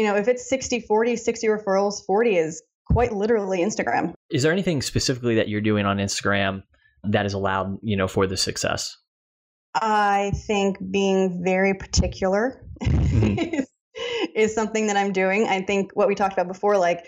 [0.00, 4.14] you know, if it's 60 40, 60 referrals, 40 is quite literally Instagram.
[4.30, 6.62] Is there anything specifically that you're doing on Instagram
[7.04, 8.96] that is allowed, you know, for the success?
[9.74, 13.38] I think being very particular mm-hmm.
[13.38, 13.68] is,
[14.34, 15.46] is something that I'm doing.
[15.46, 17.04] I think what we talked about before, like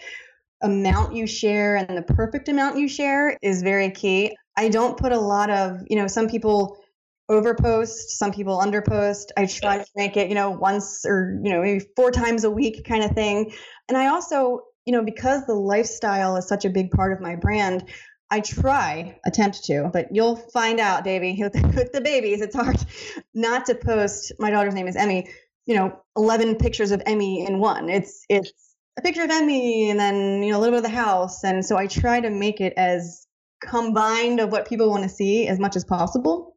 [0.63, 4.37] amount you share and the perfect amount you share is very key.
[4.59, 6.77] I don't put a lot of, you know, some people
[7.31, 9.27] overpost, some people underpost.
[9.37, 12.51] I try to make it, you know, once or, you know, maybe four times a
[12.51, 13.53] week kind of thing.
[13.89, 17.37] And I also, you know, because the lifestyle is such a big part of my
[17.37, 17.89] brand,
[18.31, 22.57] I try, attempt to, but you'll find out, Davy, with the, with the babies, it's
[22.57, 22.79] hard
[23.35, 24.33] not to post.
[24.39, 25.29] My daughter's name is Emmy.
[25.67, 27.89] You know, eleven pictures of Emmy in one.
[27.89, 28.51] It's it's
[28.99, 31.65] a picture of Emmy and then you know a little bit of the house, and
[31.65, 33.27] so I try to make it as
[33.61, 36.52] combined of what people want to see as much as possible.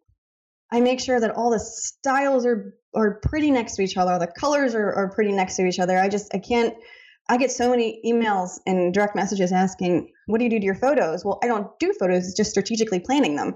[0.76, 4.20] I make sure that all the styles are are pretty next to each other.
[4.20, 5.98] The colors are, are pretty next to each other.
[5.98, 6.76] I just I can't
[7.30, 10.76] I get so many emails and direct messages asking, What do you do to your
[10.76, 11.24] photos?
[11.24, 13.56] Well, I don't do photos, it's just strategically planning them.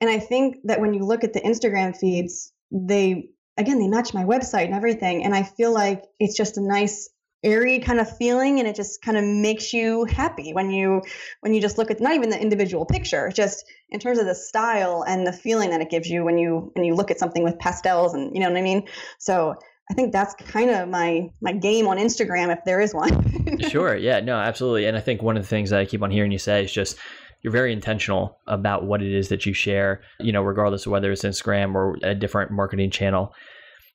[0.00, 4.14] And I think that when you look at the Instagram feeds, they, again, they match
[4.14, 5.24] my website and everything.
[5.24, 7.08] And I feel like it's just a nice,
[7.44, 11.00] airy kind of feeling and it just kind of makes you happy when you
[11.40, 14.34] when you just look at not even the individual picture just in terms of the
[14.34, 17.44] style and the feeling that it gives you when you when you look at something
[17.44, 18.82] with pastels and you know what i mean
[19.18, 19.54] so
[19.90, 23.58] I think that's kind of my my game on Instagram if there is one.
[23.70, 23.96] sure.
[23.96, 24.20] Yeah.
[24.20, 24.36] No.
[24.36, 24.84] Absolutely.
[24.84, 26.72] And I think one of the things that I keep on hearing you say is
[26.72, 26.98] just
[27.40, 30.02] you're very intentional about what it is that you share.
[30.20, 33.32] You know, regardless of whether it's Instagram or a different marketing channel.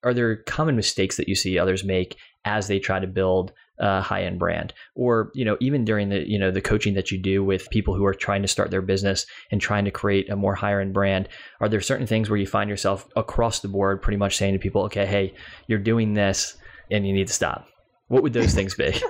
[0.03, 4.01] Are there common mistakes that you see others make as they try to build a
[4.01, 4.73] high end brand?
[4.95, 7.95] Or you know even during the you know the coaching that you do with people
[7.95, 10.93] who are trying to start their business and trying to create a more higher end
[10.93, 14.53] brand are there certain things where you find yourself across the board pretty much saying
[14.53, 15.33] to people okay hey
[15.67, 16.57] you're doing this
[16.91, 17.67] and you need to stop.
[18.07, 18.93] What would those things be?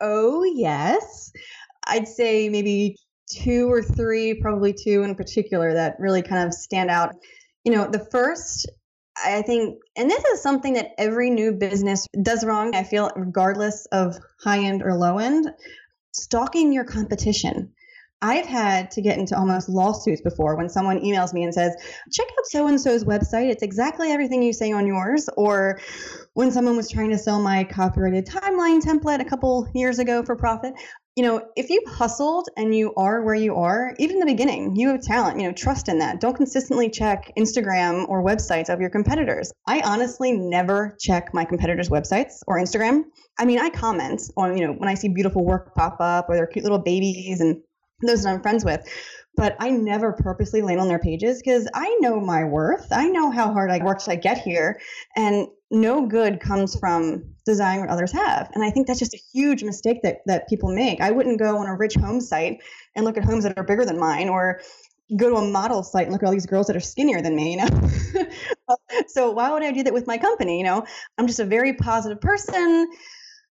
[0.00, 1.32] Oh yes.
[1.86, 2.96] I'd say maybe
[3.30, 7.14] two or three probably two in particular that really kind of stand out.
[7.64, 8.70] You know the first
[9.24, 12.74] I think, and this is something that every new business does wrong.
[12.74, 15.50] I feel, regardless of high end or low end,
[16.12, 17.72] stalking your competition.
[18.20, 21.76] I've had to get into almost lawsuits before when someone emails me and says,
[22.10, 23.48] check out so and so's website.
[23.48, 25.28] It's exactly everything you say on yours.
[25.36, 25.78] Or
[26.34, 30.34] when someone was trying to sell my copyrighted timeline template a couple years ago for
[30.34, 30.74] profit,
[31.18, 34.76] you know, if you've hustled and you are where you are, even in the beginning,
[34.76, 36.20] you have talent, you know, trust in that.
[36.20, 39.50] Don't consistently check Instagram or websites of your competitors.
[39.66, 43.02] I honestly never check my competitors' websites or Instagram.
[43.36, 46.36] I mean, I comment on, you know, when I see beautiful work pop up or
[46.36, 47.62] their cute little babies and
[48.06, 48.86] those that I'm friends with.
[49.34, 52.86] But I never purposely land on their pages because I know my worth.
[52.92, 54.78] I know how hard I worked to get here.
[55.16, 58.50] And no good comes from design what others have.
[58.54, 61.00] And I think that's just a huge mistake that, that people make.
[61.00, 62.62] I wouldn't go on a rich home site
[62.94, 64.60] and look at homes that are bigger than mine or
[65.16, 67.34] go to a model site and look at all these girls that are skinnier than
[67.34, 68.26] me, you know?
[69.08, 70.58] so why would I do that with my company?
[70.58, 70.84] You know,
[71.16, 72.88] I'm just a very positive person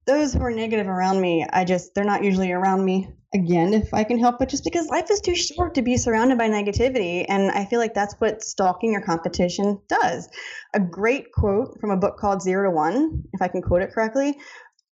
[0.06, 3.94] those who are negative around me, I just, they're not usually around me again if
[3.94, 7.26] I can help it, just because life is too short to be surrounded by negativity.
[7.28, 10.28] And I feel like that's what stalking your competition does.
[10.74, 13.92] A great quote from a book called Zero to One, if I can quote it
[13.92, 14.38] correctly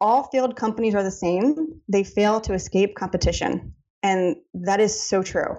[0.01, 3.75] all failed companies are the same, they fail to escape competition.
[4.03, 5.59] And that is so true.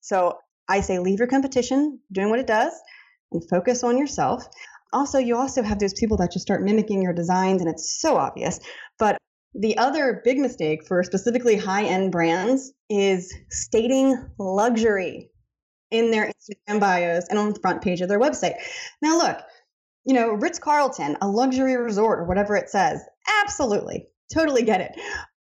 [0.00, 2.72] So I say leave your competition doing what it does
[3.32, 4.46] and focus on yourself
[4.92, 8.16] also you also have those people that just start mimicking your designs and it's so
[8.16, 8.60] obvious
[8.98, 9.16] but
[9.54, 15.30] the other big mistake for specifically high end brands is stating luxury
[15.90, 18.54] in their Instagram bios and on the front page of their website.
[19.02, 19.38] Now, look,
[20.04, 23.02] you know, Ritz Carlton, a luxury resort or whatever it says,
[23.42, 24.92] absolutely, totally get it.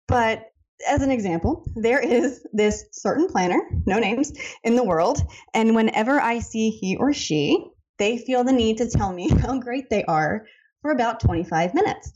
[0.06, 0.44] But
[0.88, 5.20] as an example, there is this certain planner, no names, in the world.
[5.52, 9.58] And whenever I see he or she they feel the need to tell me how
[9.58, 10.46] great they are
[10.82, 12.12] for about 25 minutes.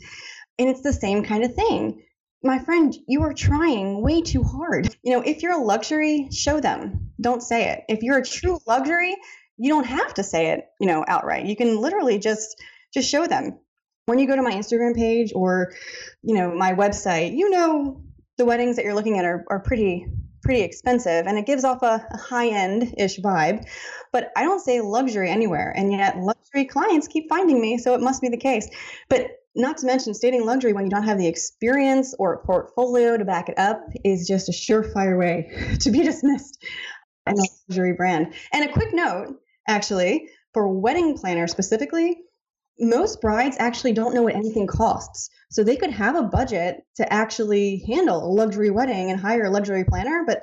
[0.60, 2.02] And it's the same kind of thing.
[2.42, 4.94] My friend, you are trying way too hard.
[5.02, 7.12] You know, if you're a luxury, show them.
[7.18, 7.84] Don't say it.
[7.88, 9.16] If you're a true luxury,
[9.56, 11.46] you don't have to say it, you know, outright.
[11.46, 13.58] You can literally just just show them.
[14.04, 15.72] When you go to my Instagram page or,
[16.22, 18.02] you know, my website, you know
[18.36, 20.06] the weddings that you're looking at are, are pretty
[20.42, 23.66] pretty expensive and it gives off a, a high end ish vibe.
[24.12, 25.72] But I don't say luxury anywhere.
[25.74, 27.78] And yet luxury clients keep finding me.
[27.78, 28.68] So it must be the case.
[29.08, 33.24] But not to mention stating luxury when you don't have the experience or portfolio to
[33.24, 36.64] back it up is just a surefire way to be dismissed
[37.26, 38.32] in a luxury brand.
[38.52, 39.36] And a quick note,
[39.68, 42.18] actually, for wedding planners specifically,
[42.78, 45.28] most brides actually don't know what anything costs.
[45.50, 49.50] So they could have a budget to actually handle a luxury wedding and hire a
[49.50, 50.42] luxury planner, but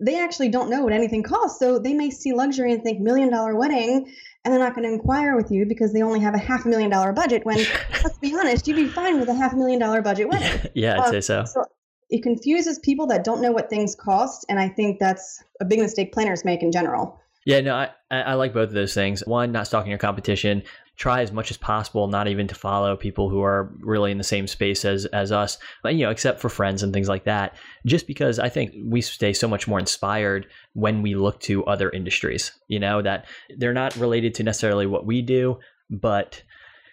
[0.00, 1.58] they actually don't know what anything costs.
[1.58, 4.12] So they may see luxury and think million dollar wedding,
[4.44, 6.68] and they're not going to inquire with you because they only have a half a
[6.68, 7.44] million dollar budget.
[7.44, 7.56] When
[8.02, 10.70] let's be honest, you'd be fine with a half a million dollar budget wedding.
[10.74, 11.44] yeah, I'd um, say so.
[11.44, 11.64] so.
[12.10, 15.80] It confuses people that don't know what things cost, and I think that's a big
[15.80, 17.18] mistake planners make in general.
[17.46, 19.26] Yeah, no, I, I like both of those things.
[19.26, 20.62] One, not stalking your competition.
[20.96, 24.24] Try as much as possible not even to follow people who are really in the
[24.24, 27.56] same space as as us, but, you know, except for friends and things like that.
[27.84, 31.90] Just because I think we stay so much more inspired when we look to other
[31.90, 32.52] industries.
[32.68, 33.26] You know that
[33.58, 35.58] they're not related to necessarily what we do,
[35.90, 36.42] but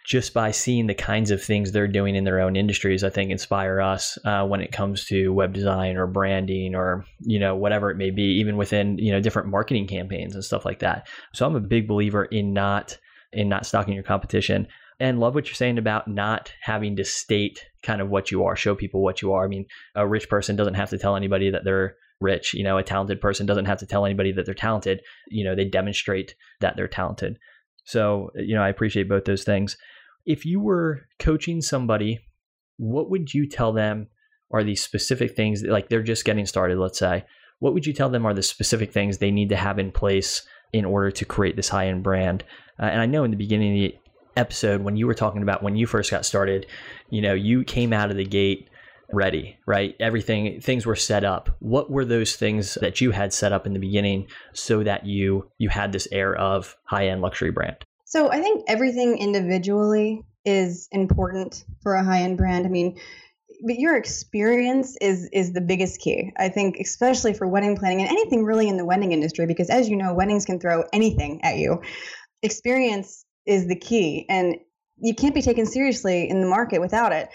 [0.05, 3.31] just by seeing the kinds of things they're doing in their own industries, I think
[3.31, 7.91] inspire us uh, when it comes to web design or branding or you know whatever
[7.91, 11.07] it may be, even within you know different marketing campaigns and stuff like that.
[11.33, 12.97] So I'm a big believer in not
[13.33, 14.67] in not stalking your competition.
[14.99, 18.55] And love what you're saying about not having to state kind of what you are,
[18.55, 19.43] show people what you are.
[19.43, 19.65] I mean,
[19.95, 22.53] a rich person doesn't have to tell anybody that they're rich.
[22.53, 25.01] You know, a talented person doesn't have to tell anybody that they're talented.
[25.27, 27.39] You know, they demonstrate that they're talented.
[27.83, 29.75] So, you know, I appreciate both those things.
[30.25, 32.19] If you were coaching somebody,
[32.77, 34.07] what would you tell them
[34.51, 37.25] are these specific things like they're just getting started, let's say?
[37.59, 40.45] What would you tell them are the specific things they need to have in place
[40.73, 42.43] in order to create this high end brand?
[42.79, 43.97] Uh, and I know in the beginning of the
[44.37, 46.65] episode, when you were talking about when you first got started,
[47.09, 48.69] you know, you came out of the gate
[49.13, 49.95] ready, right?
[49.99, 51.49] Everything things were set up.
[51.59, 55.49] What were those things that you had set up in the beginning so that you
[55.57, 57.77] you had this air of high-end luxury brand?
[58.05, 62.65] So I think everything individually is important for a high-end brand.
[62.65, 62.97] I mean,
[63.63, 66.31] but your experience is is the biggest key.
[66.37, 69.89] I think especially for wedding planning and anything really in the wedding industry because as
[69.89, 71.81] you know, weddings can throw anything at you.
[72.41, 74.55] Experience is the key and
[74.97, 77.29] you can't be taken seriously in the market without it.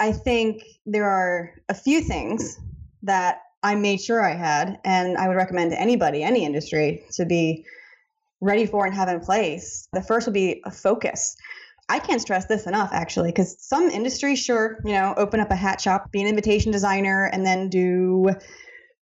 [0.00, 2.58] I think there are a few things
[3.02, 7.24] that I made sure I had and I would recommend to anybody, any industry to
[7.24, 7.64] be
[8.40, 9.88] ready for and have in place.
[9.92, 11.36] The first would be a focus.
[11.88, 15.56] I can't stress this enough, actually, because some industries, sure, you know, open up a
[15.56, 18.30] hat shop, be an invitation designer, and then do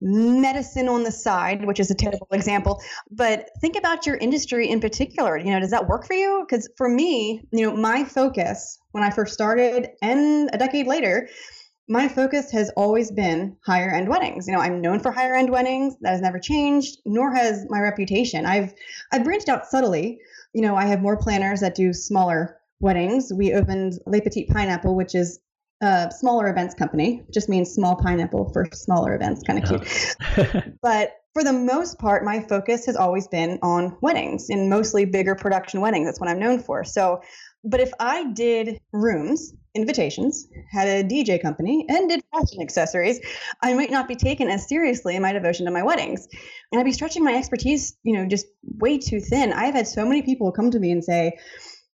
[0.00, 2.80] medicine on the side, which is a terrible example.
[3.10, 5.36] But think about your industry in particular.
[5.36, 6.44] You know, does that work for you?
[6.46, 11.28] Because for me, you know, my focus when I first started and a decade later
[11.88, 14.46] my focus has always been higher end weddings.
[14.46, 15.96] You know, I'm known for higher end weddings.
[16.00, 18.44] That has never changed, nor has my reputation.
[18.44, 18.74] I've
[19.12, 20.18] I've branched out subtly.
[20.52, 23.32] You know, I have more planners that do smaller weddings.
[23.34, 25.38] We opened Le Petit Pineapple, which is
[25.82, 27.24] a smaller events company.
[27.32, 30.74] Just means small pineapple for smaller events, kind of cute.
[30.82, 35.34] but for the most part, my focus has always been on weddings and mostly bigger
[35.34, 36.06] production weddings.
[36.06, 36.82] That's what I'm known for.
[36.82, 37.20] So
[37.66, 43.18] but if I did rooms, invitations, had a DJ company, and did fashion accessories,
[43.60, 46.28] I might not be taken as seriously in my devotion to my weddings.
[46.70, 49.52] And I'd be stretching my expertise, you know, just way too thin.
[49.52, 51.38] I've had so many people come to me and say,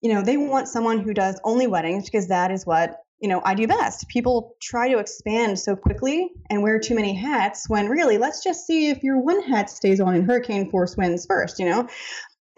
[0.07, 3.41] you know, they want someone who does only weddings because that is what you know,
[3.43, 4.09] I do best.
[4.09, 8.67] People try to expand so quickly and wear too many hats when really, let's just
[8.67, 11.89] see if your one hat stays on in hurricane force winds first, you know,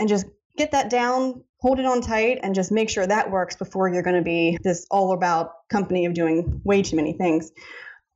[0.01, 0.26] and just
[0.57, 4.03] get that down, hold it on tight and just make sure that works before you're
[4.03, 7.53] going to be this all about company of doing way too many things.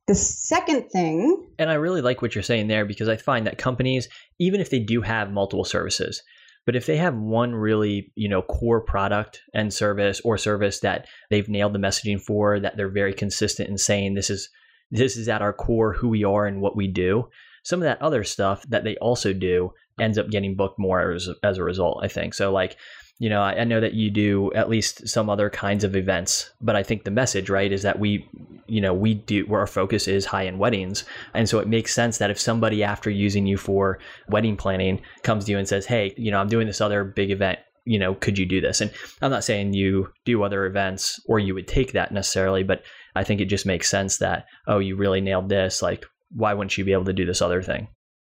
[0.07, 1.47] The second thing.
[1.57, 4.69] And I really like what you're saying there because I find that companies, even if
[4.69, 6.21] they do have multiple services,
[6.65, 11.07] but if they have one really, you know, core product and service or service that
[11.29, 14.49] they've nailed the messaging for, that they're very consistent in saying this is
[14.91, 17.27] this is at our core who we are and what we do.
[17.63, 21.29] Some of that other stuff that they also do ends up getting booked more as,
[21.43, 22.33] as a result, I think.
[22.33, 22.77] So like
[23.23, 26.51] you know, I, I, know that you do at least some other kinds of events,
[26.59, 28.27] but I think the message, right, is that we,
[28.67, 31.05] you know, we do where our focus is high end weddings.
[31.33, 33.97] And so it makes sense that if somebody after using you for
[34.27, 37.31] wedding planning comes to you and says, Hey, you know, I'm doing this other big
[37.31, 38.81] event, you know, could you do this?
[38.81, 42.83] And I'm not saying you do other events or you would take that necessarily, but
[43.15, 45.81] I think it just makes sense that, oh, you really nailed this.
[45.81, 47.87] Like, why wouldn't you be able to do this other thing?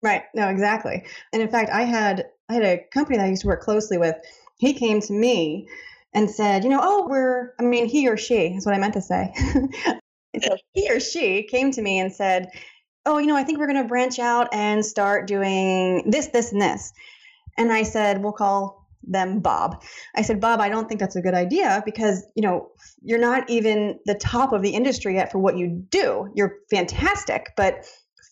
[0.03, 0.22] Right.
[0.34, 1.05] No, exactly.
[1.34, 3.99] And in fact, I had I had a company that I used to work closely
[3.99, 4.16] with
[4.59, 5.68] he came to me
[6.12, 8.94] and said, you know, oh, we're, I mean, he or she is what I meant
[8.94, 9.32] to say.
[10.42, 12.48] so he or she came to me and said,
[13.06, 16.52] oh, you know, I think we're going to branch out and start doing this, this,
[16.52, 16.92] and this.
[17.56, 19.82] And I said, we'll call them Bob.
[20.14, 22.70] I said, Bob, I don't think that's a good idea because, you know,
[23.02, 26.30] you're not even the top of the industry yet for what you do.
[26.34, 27.86] You're fantastic, but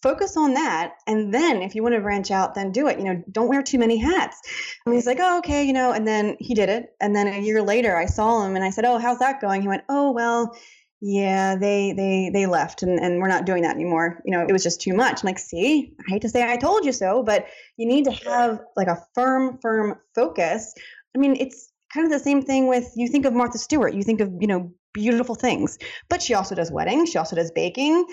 [0.07, 0.95] focus on that.
[1.09, 2.99] And then if you want to branch out, then do it.
[2.99, 4.41] You know, don't wear too many hats.
[4.85, 6.95] And he's like, oh, okay, you know, and then he did it.
[7.01, 9.63] And then a year later, I saw him and I said, oh, how's that going?
[9.63, 10.57] He went, oh, well,
[11.01, 14.23] yeah, they they they left and, and we're not doing that anymore.
[14.25, 15.23] You know, it was just too much.
[15.23, 17.47] I'm like, see, I hate to say I told you so, but
[17.77, 20.73] you need to have like a firm, firm focus.
[21.15, 24.05] I mean, it's kind of the same thing with you think of Martha Stewart, you
[24.05, 25.79] think of, you know, beautiful things.
[26.09, 28.07] But she also does weddings, she also does baking,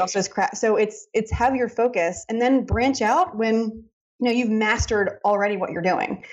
[0.00, 0.56] also does craft.
[0.56, 3.84] So it's it's have your focus and then branch out when
[4.18, 6.24] you know you've mastered already what you're doing.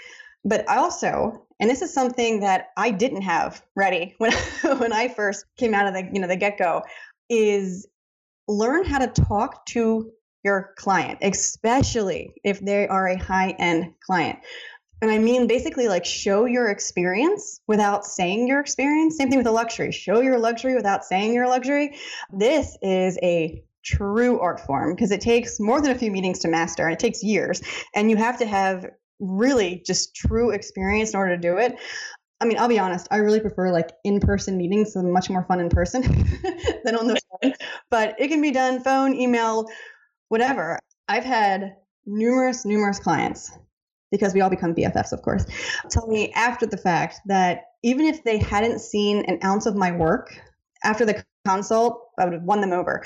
[0.45, 4.33] But also and this is something that I didn't have ready when
[4.77, 6.83] when I first came out of the you know the get go
[7.29, 7.87] is
[8.47, 10.11] learn how to talk to
[10.43, 14.39] your client, especially if they are a high end client.
[15.03, 19.17] And I mean basically like show your experience without saying your experience.
[19.17, 19.91] Same thing with a luxury.
[19.91, 21.97] Show your luxury without saying your luxury.
[22.31, 26.47] This is a true art form because it takes more than a few meetings to
[26.47, 27.61] master and it takes years
[27.93, 28.85] and you have to have
[29.19, 31.75] really just true experience in order to do it.
[32.39, 35.43] I mean, I'll be honest, I really prefer like in person meetings, so much more
[35.43, 36.01] fun in person
[36.85, 37.53] than on the phone.
[37.89, 39.65] But it can be done phone, email,
[40.29, 40.79] whatever.
[41.09, 41.75] I've had
[42.05, 43.51] numerous, numerous clients
[44.13, 45.43] because we all become BFFs, of course,
[45.89, 49.91] tell me after the fact that even if they hadn't seen an ounce of my
[49.91, 50.39] work
[50.83, 53.03] after the consult, I would have won them over.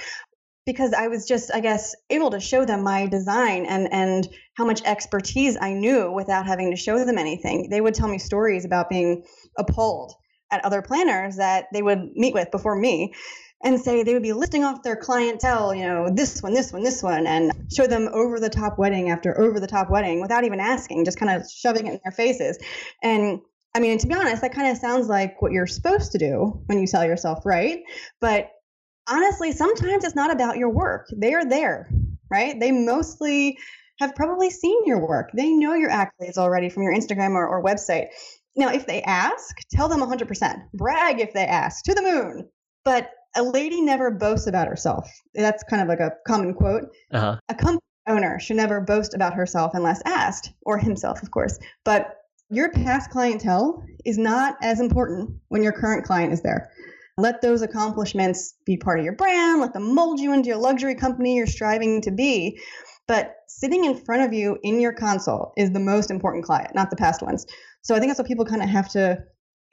[0.66, 4.28] Because I was just, I guess, able to show them my design and and
[4.58, 7.70] how much expertise I knew without having to show them anything.
[7.70, 9.24] They would tell me stories about being
[9.58, 10.14] appalled
[10.52, 13.14] at other planners that they would meet with before me
[13.64, 16.84] and say they would be listing off their clientele, you know, this one, this one,
[16.84, 20.44] this one, and show them over the top wedding after over the top wedding without
[20.44, 22.58] even asking, just kind of shoving it in their faces.
[23.02, 23.42] And
[23.76, 26.62] I mean, to be honest, that kind of sounds like what you're supposed to do
[26.68, 27.80] when you sell yourself, right?
[28.22, 28.50] But
[29.08, 31.08] honestly, sometimes it's not about your work.
[31.16, 31.90] They are there,
[32.30, 32.60] right?
[32.60, 33.58] They mostly
[34.00, 35.32] have probably seen your work.
[35.34, 38.08] They know your accolades already from your Instagram or, or website.
[38.56, 40.62] Now, if they ask, tell them 100%.
[40.74, 42.50] Brag if they ask, to the moon.
[42.84, 45.10] But a lady never boasts about herself.
[45.34, 46.90] That's kind of like a common quote.
[47.14, 47.38] Uh-huh.
[47.48, 51.60] A company owner should never boast about herself unless asked, or himself, of course.
[51.86, 52.16] But
[52.50, 56.72] your past clientele is not as important when your current client is there.
[57.18, 60.96] Let those accomplishments be part of your brand, let them mold you into your luxury
[60.96, 62.60] company you're striving to be.
[63.08, 66.90] But sitting in front of you in your console is the most important client, not
[66.90, 67.46] the past ones.
[67.82, 69.18] So I think that's what people kind of have to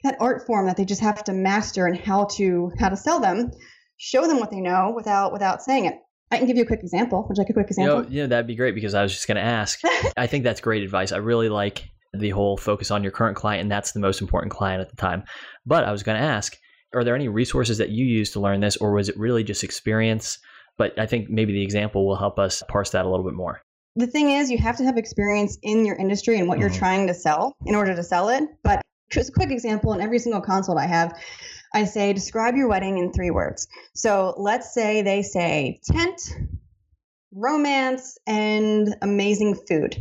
[0.05, 3.19] that art form that they just have to master and how to how to sell
[3.19, 3.51] them,
[3.97, 5.95] show them what they know without without saying it.
[6.31, 7.25] I can give you a quick example.
[7.27, 7.97] Would you like a quick example?
[7.97, 9.79] You know, yeah, that'd be great because I was just going to ask.
[10.17, 11.11] I think that's great advice.
[11.11, 11.83] I really like
[12.13, 14.95] the whole focus on your current client, and that's the most important client at the
[14.95, 15.23] time.
[15.65, 16.57] But I was going to ask,
[16.93, 19.63] are there any resources that you use to learn this, or was it really just
[19.63, 20.39] experience?
[20.77, 23.61] But I think maybe the example will help us parse that a little bit more.
[23.95, 26.61] The thing is, you have to have experience in your industry and what mm-hmm.
[26.61, 28.43] you're trying to sell in order to sell it.
[28.63, 28.81] But
[29.15, 31.17] just a quick example in every single consult I have,
[31.73, 33.67] I say, describe your wedding in three words.
[33.95, 36.21] So let's say they say tent,
[37.31, 39.97] romance, and amazing food.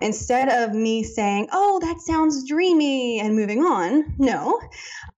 [0.00, 4.60] Instead of me saying, oh, that sounds dreamy and moving on, no,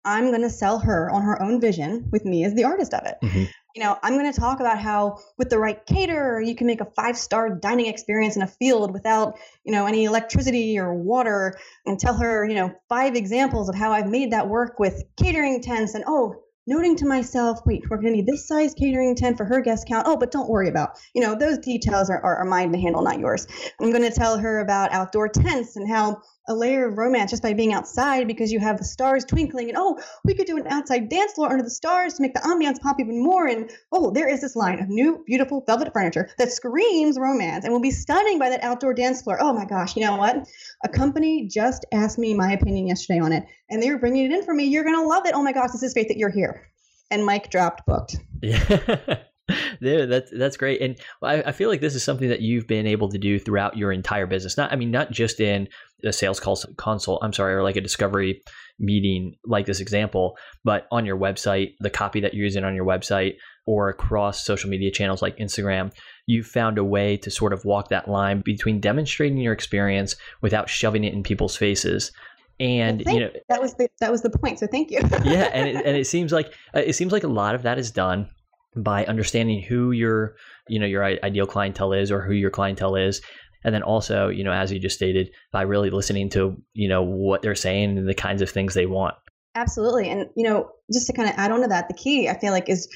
[0.05, 3.05] I'm going to sell her on her own vision with me as the artist of
[3.07, 3.17] it.
[3.23, 3.45] Mm-hmm.
[3.75, 6.81] You know, I'm going to talk about how with the right caterer, you can make
[6.81, 11.59] a five star dining experience in a field without, you know, any electricity or water
[11.87, 15.63] and tell her, you know, five examples of how I've made that work with catering
[15.63, 16.35] tents and, oh,
[16.67, 19.87] noting to myself, wait, we're going to need this size catering tent for her guest
[19.89, 20.07] count.
[20.07, 23.03] Oh, but don't worry about, you know, those details are, are, are mine to handle,
[23.03, 23.47] not yours.
[23.81, 27.45] I'm going to tell her about outdoor tents and how a layer of romance just
[27.45, 30.67] by being outside because you have the stars twinkling and oh we could do an
[30.67, 33.47] outside dance floor under the stars to make the ambiance pop even more.
[33.47, 37.73] And oh there is this line of new beautiful velvet furniture that screams romance and
[37.73, 39.39] will be stunning by that outdoor dance floor.
[39.41, 40.49] Oh my gosh you know what?
[40.85, 44.33] A company just asked me my opinion yesterday on it and they were bringing it
[44.33, 44.65] in for me.
[44.65, 45.35] You're gonna love it.
[45.35, 46.69] Oh my gosh this is great that you're here.
[47.13, 48.17] And mic dropped booked.
[48.43, 49.19] Yeah
[49.81, 52.87] yeah, that's that's great, and I, I, feel like this is something that you've been
[52.87, 54.57] able to do throughout your entire business.
[54.57, 55.69] Not, I mean, not just in
[56.05, 57.21] a sales call consult.
[57.23, 58.43] I'm sorry, or like a discovery
[58.79, 62.87] meeting, like this example, but on your website, the copy that you're using on your
[62.87, 63.35] website,
[63.67, 65.93] or across social media channels like Instagram,
[66.27, 70.69] you've found a way to sort of walk that line between demonstrating your experience without
[70.69, 72.13] shoving it in people's faces
[72.61, 75.67] and you know that was the that was the point so thank you yeah and
[75.67, 78.29] it, and it seems like uh, it seems like a lot of that is done
[78.77, 80.37] by understanding who your
[80.69, 83.21] you know your ideal clientele is or who your clientele is.
[83.65, 87.03] And then also you know as you just stated by really listening to you know
[87.03, 89.15] what they're saying and the kinds of things they want.
[89.55, 90.09] Absolutely.
[90.09, 92.53] And you know just to kind of add on to that the key i feel
[92.53, 92.89] like is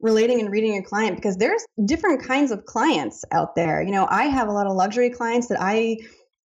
[0.00, 3.82] relating and reading your client because there's different kinds of clients out there.
[3.82, 5.96] You know i have a lot of luxury clients that i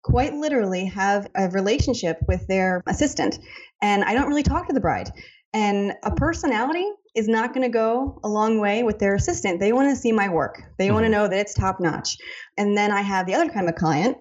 [0.03, 3.39] quite literally have a relationship with their assistant
[3.81, 5.11] and i don't really talk to the bride.
[5.53, 6.85] And a personality
[7.15, 9.61] is not going to go a long way with their assistant.
[9.61, 10.62] They want to see my work.
[10.79, 10.95] They mm-hmm.
[10.95, 12.17] want to know that it's top notch.
[12.57, 14.17] And then I have the other kind of client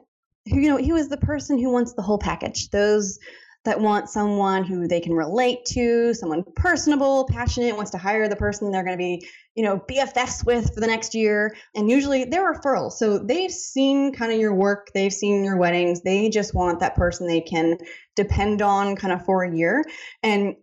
[0.50, 2.70] who, you know, he was the person who wants the whole package.
[2.70, 3.20] Those
[3.66, 8.36] that want someone who they can relate to, someone personable, passionate, wants to hire the
[8.36, 9.26] person they're going to be,
[9.56, 11.56] you know, BFFs with for the next year.
[11.74, 12.94] And usually they're referrals.
[12.94, 16.02] So they've seen kind of your work, they've seen your weddings.
[16.02, 17.78] They just want that person they can
[18.18, 19.86] depend on kind of for a year.
[20.22, 20.56] And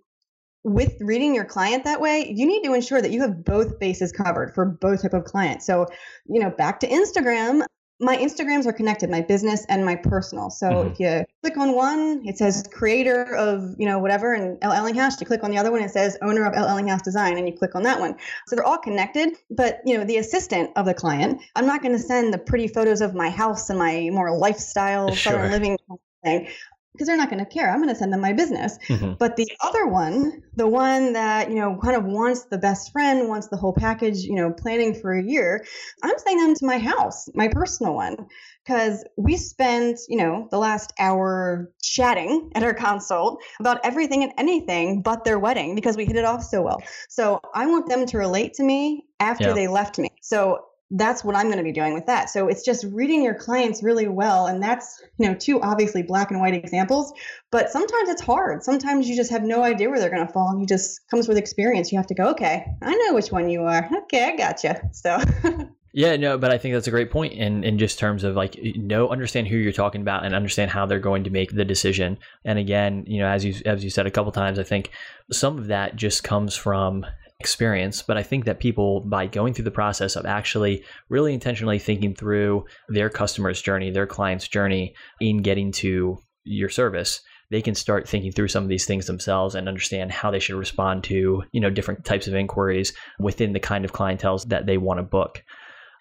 [0.65, 4.13] with reading your client that way, you need to ensure that you have both bases
[4.13, 5.67] covered for both type of clients.
[5.67, 5.87] So,
[6.27, 7.63] you know, back to Instagram,
[8.03, 10.49] my Instagrams are connected, my business and my personal.
[10.49, 10.93] So mm-hmm.
[10.93, 15.21] if you click on one, it says creator of, you know, whatever and Elle Ellinghaus.
[15.21, 17.55] You click on the other one, it says owner of Elle Ellinghaus Design, and you
[17.57, 18.17] click on that one.
[18.47, 19.37] So they're all connected.
[19.51, 22.69] But, you know, the assistant of the client, I'm not going to send the pretty
[22.69, 25.33] photos of my house and my more lifestyle, sure.
[25.33, 25.77] southern living
[26.25, 26.49] thing
[26.93, 27.71] because they're not going to care.
[27.71, 28.79] I'm going to send them my business.
[28.89, 29.15] Mm-hmm.
[29.19, 33.29] But the other one, the one that, you know, kind of wants the best friend,
[33.29, 35.65] wants the whole package, you know, planning for a year,
[36.03, 38.17] I'm sending them to my house, my personal one,
[38.65, 44.33] because we spent, you know, the last hour chatting at our consult about everything and
[44.37, 46.83] anything but their wedding because we hit it off so well.
[47.09, 49.55] So I want them to relate to me after yeah.
[49.55, 50.11] they left me.
[50.23, 52.31] So that's what I'm going to be doing with that.
[52.31, 54.47] So it's just reading your clients really well.
[54.47, 57.13] And that's, you know, two obviously black and white examples,
[57.51, 58.65] but sometimes it's hard.
[58.65, 60.49] Sometimes you just have no idea where they're going to fall.
[60.51, 61.93] And you just comes with experience.
[61.93, 63.89] You have to go, okay, I know which one you are.
[64.05, 64.89] Okay, I gotcha.
[64.93, 65.21] So.
[65.93, 68.57] Yeah, no, but I think that's a great point in in just terms of like
[68.77, 72.19] know understand who you're talking about and understand how they're going to make the decision.
[72.45, 74.91] And again, you know, as you as you said a couple times, I think
[75.33, 77.05] some of that just comes from
[77.41, 81.79] experience, but I think that people, by going through the process of actually really intentionally
[81.79, 87.21] thinking through their customer's journey, their client's journey in getting to your service,
[87.51, 90.55] they can start thinking through some of these things themselves and understand how they should
[90.55, 94.79] respond to you know different types of inquiries within the kind of clientels that they
[94.79, 95.43] want to book.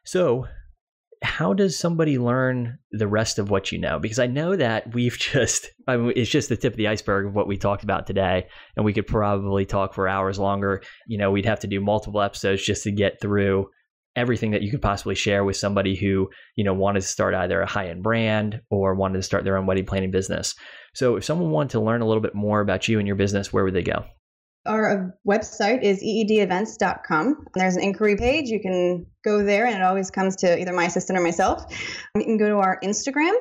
[0.03, 0.47] So
[1.21, 3.99] how does somebody learn the rest of what you know?
[3.99, 7.27] Because I know that we've just, I mean, it's just the tip of the iceberg
[7.27, 8.47] of what we talked about today.
[8.75, 10.81] And we could probably talk for hours longer.
[11.07, 13.69] You know, we'd have to do multiple episodes just to get through
[14.15, 17.61] everything that you could possibly share with somebody who, you know, wanted to start either
[17.61, 20.55] a high end brand or wanted to start their own wedding planning business.
[20.93, 23.53] So if someone wanted to learn a little bit more about you and your business,
[23.53, 24.05] where would they go?
[24.65, 27.47] Our uh, website is eedevents.com.
[27.55, 28.49] There's an inquiry page.
[28.49, 31.65] You can go there, and it always comes to either my assistant or myself.
[32.15, 33.33] You can go to our Instagram.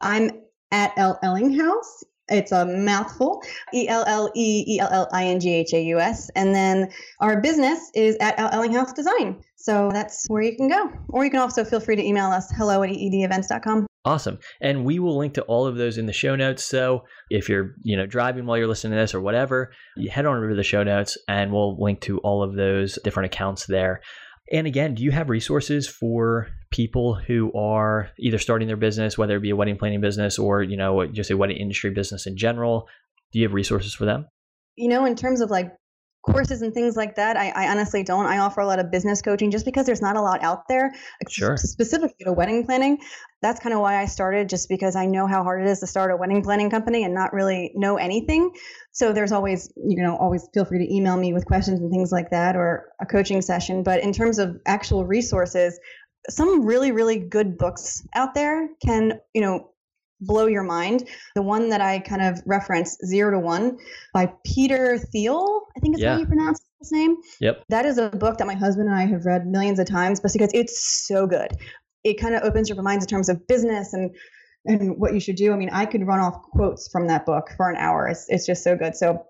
[0.00, 0.30] I'm
[0.72, 2.02] at Ellinghaus.
[2.28, 3.42] It's a mouthful.
[3.72, 6.30] E L L E E L L I N G H A U S.
[6.34, 9.42] And then our business is at Ellinghaus Design.
[9.56, 10.90] So that's where you can go.
[11.08, 13.86] Or you can also feel free to email us hello at eedevents.com.
[14.06, 14.38] Awesome.
[14.60, 16.62] And we will link to all of those in the show notes.
[16.62, 20.26] So if you're, you know, driving while you're listening to this or whatever, you head
[20.26, 23.64] on over to the show notes and we'll link to all of those different accounts
[23.66, 24.02] there.
[24.52, 29.36] And again, do you have resources for people who are either starting their business, whether
[29.36, 32.36] it be a wedding planning business or, you know, just a wedding industry business in
[32.36, 32.86] general?
[33.32, 34.26] Do you have resources for them?
[34.76, 35.72] You know, in terms of like
[36.24, 37.36] courses and things like that.
[37.36, 38.26] I, I, honestly don't.
[38.26, 40.94] I offer a lot of business coaching just because there's not a lot out there,
[41.28, 41.56] sure.
[41.56, 42.98] specifically to wedding planning.
[43.42, 45.86] That's kind of why I started, just because I know how hard it is to
[45.86, 48.52] start a wedding planning company and not really know anything.
[48.92, 52.10] So there's always, you know, always feel free to email me with questions and things
[52.10, 53.82] like that or a coaching session.
[53.82, 55.78] But in terms of actual resources,
[56.30, 59.70] some really, really good books out there can, you know,
[60.26, 61.08] blow your mind.
[61.34, 63.78] The one that I kind of reference, Zero to One,
[64.12, 66.14] by Peter Thiel, I think is yeah.
[66.14, 67.16] how you pronounce his name.
[67.40, 67.64] Yep.
[67.68, 70.32] That is a book that my husband and I have read millions of times, but
[70.32, 71.48] because it's so good.
[72.02, 74.14] It kind of opens your minds in terms of business and
[74.66, 75.52] and what you should do.
[75.52, 78.08] I mean, I could run off quotes from that book for an hour.
[78.08, 78.96] It's it's just so good.
[78.96, 79.24] So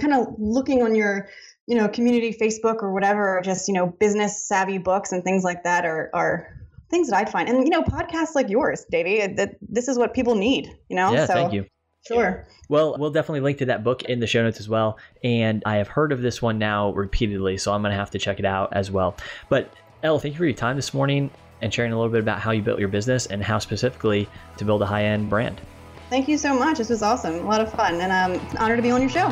[0.00, 1.28] kind of looking on your
[1.66, 5.44] you know community facebook or whatever or just you know business savvy books and things
[5.44, 6.59] like that are are
[6.90, 7.48] things that I'd find.
[7.48, 10.66] And you know, podcasts like yours, Davey, that this is what people need.
[10.88, 11.66] You know, yeah, so, thank you.
[12.06, 12.46] Sure.
[12.68, 14.98] Well, we'll definitely link to that book in the show notes as well.
[15.22, 18.18] And I have heard of this one now repeatedly, so I'm going to have to
[18.18, 19.16] check it out as well.
[19.48, 19.72] But
[20.02, 21.30] Elle, thank you for your time this morning
[21.60, 24.64] and sharing a little bit about how you built your business and how specifically to
[24.64, 25.60] build a high end brand.
[26.08, 26.78] Thank you so much.
[26.78, 27.34] This was awesome.
[27.34, 28.00] A lot of fun.
[28.00, 29.28] And um, it's an honor to be on your show.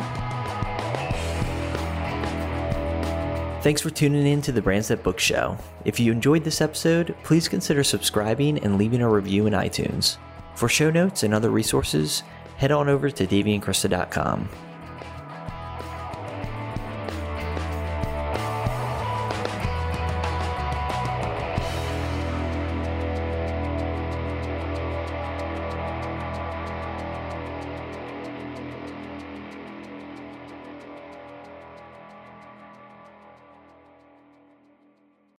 [3.61, 5.57] Thanks for tuning in to the Brands That Book Show.
[5.83, 10.15] If you enjoyed this episode, please consider subscribing and leaving a review in iTunes.
[10.55, 12.23] For show notes and other resources,
[12.55, 14.47] head on over to daveyandkrista.com.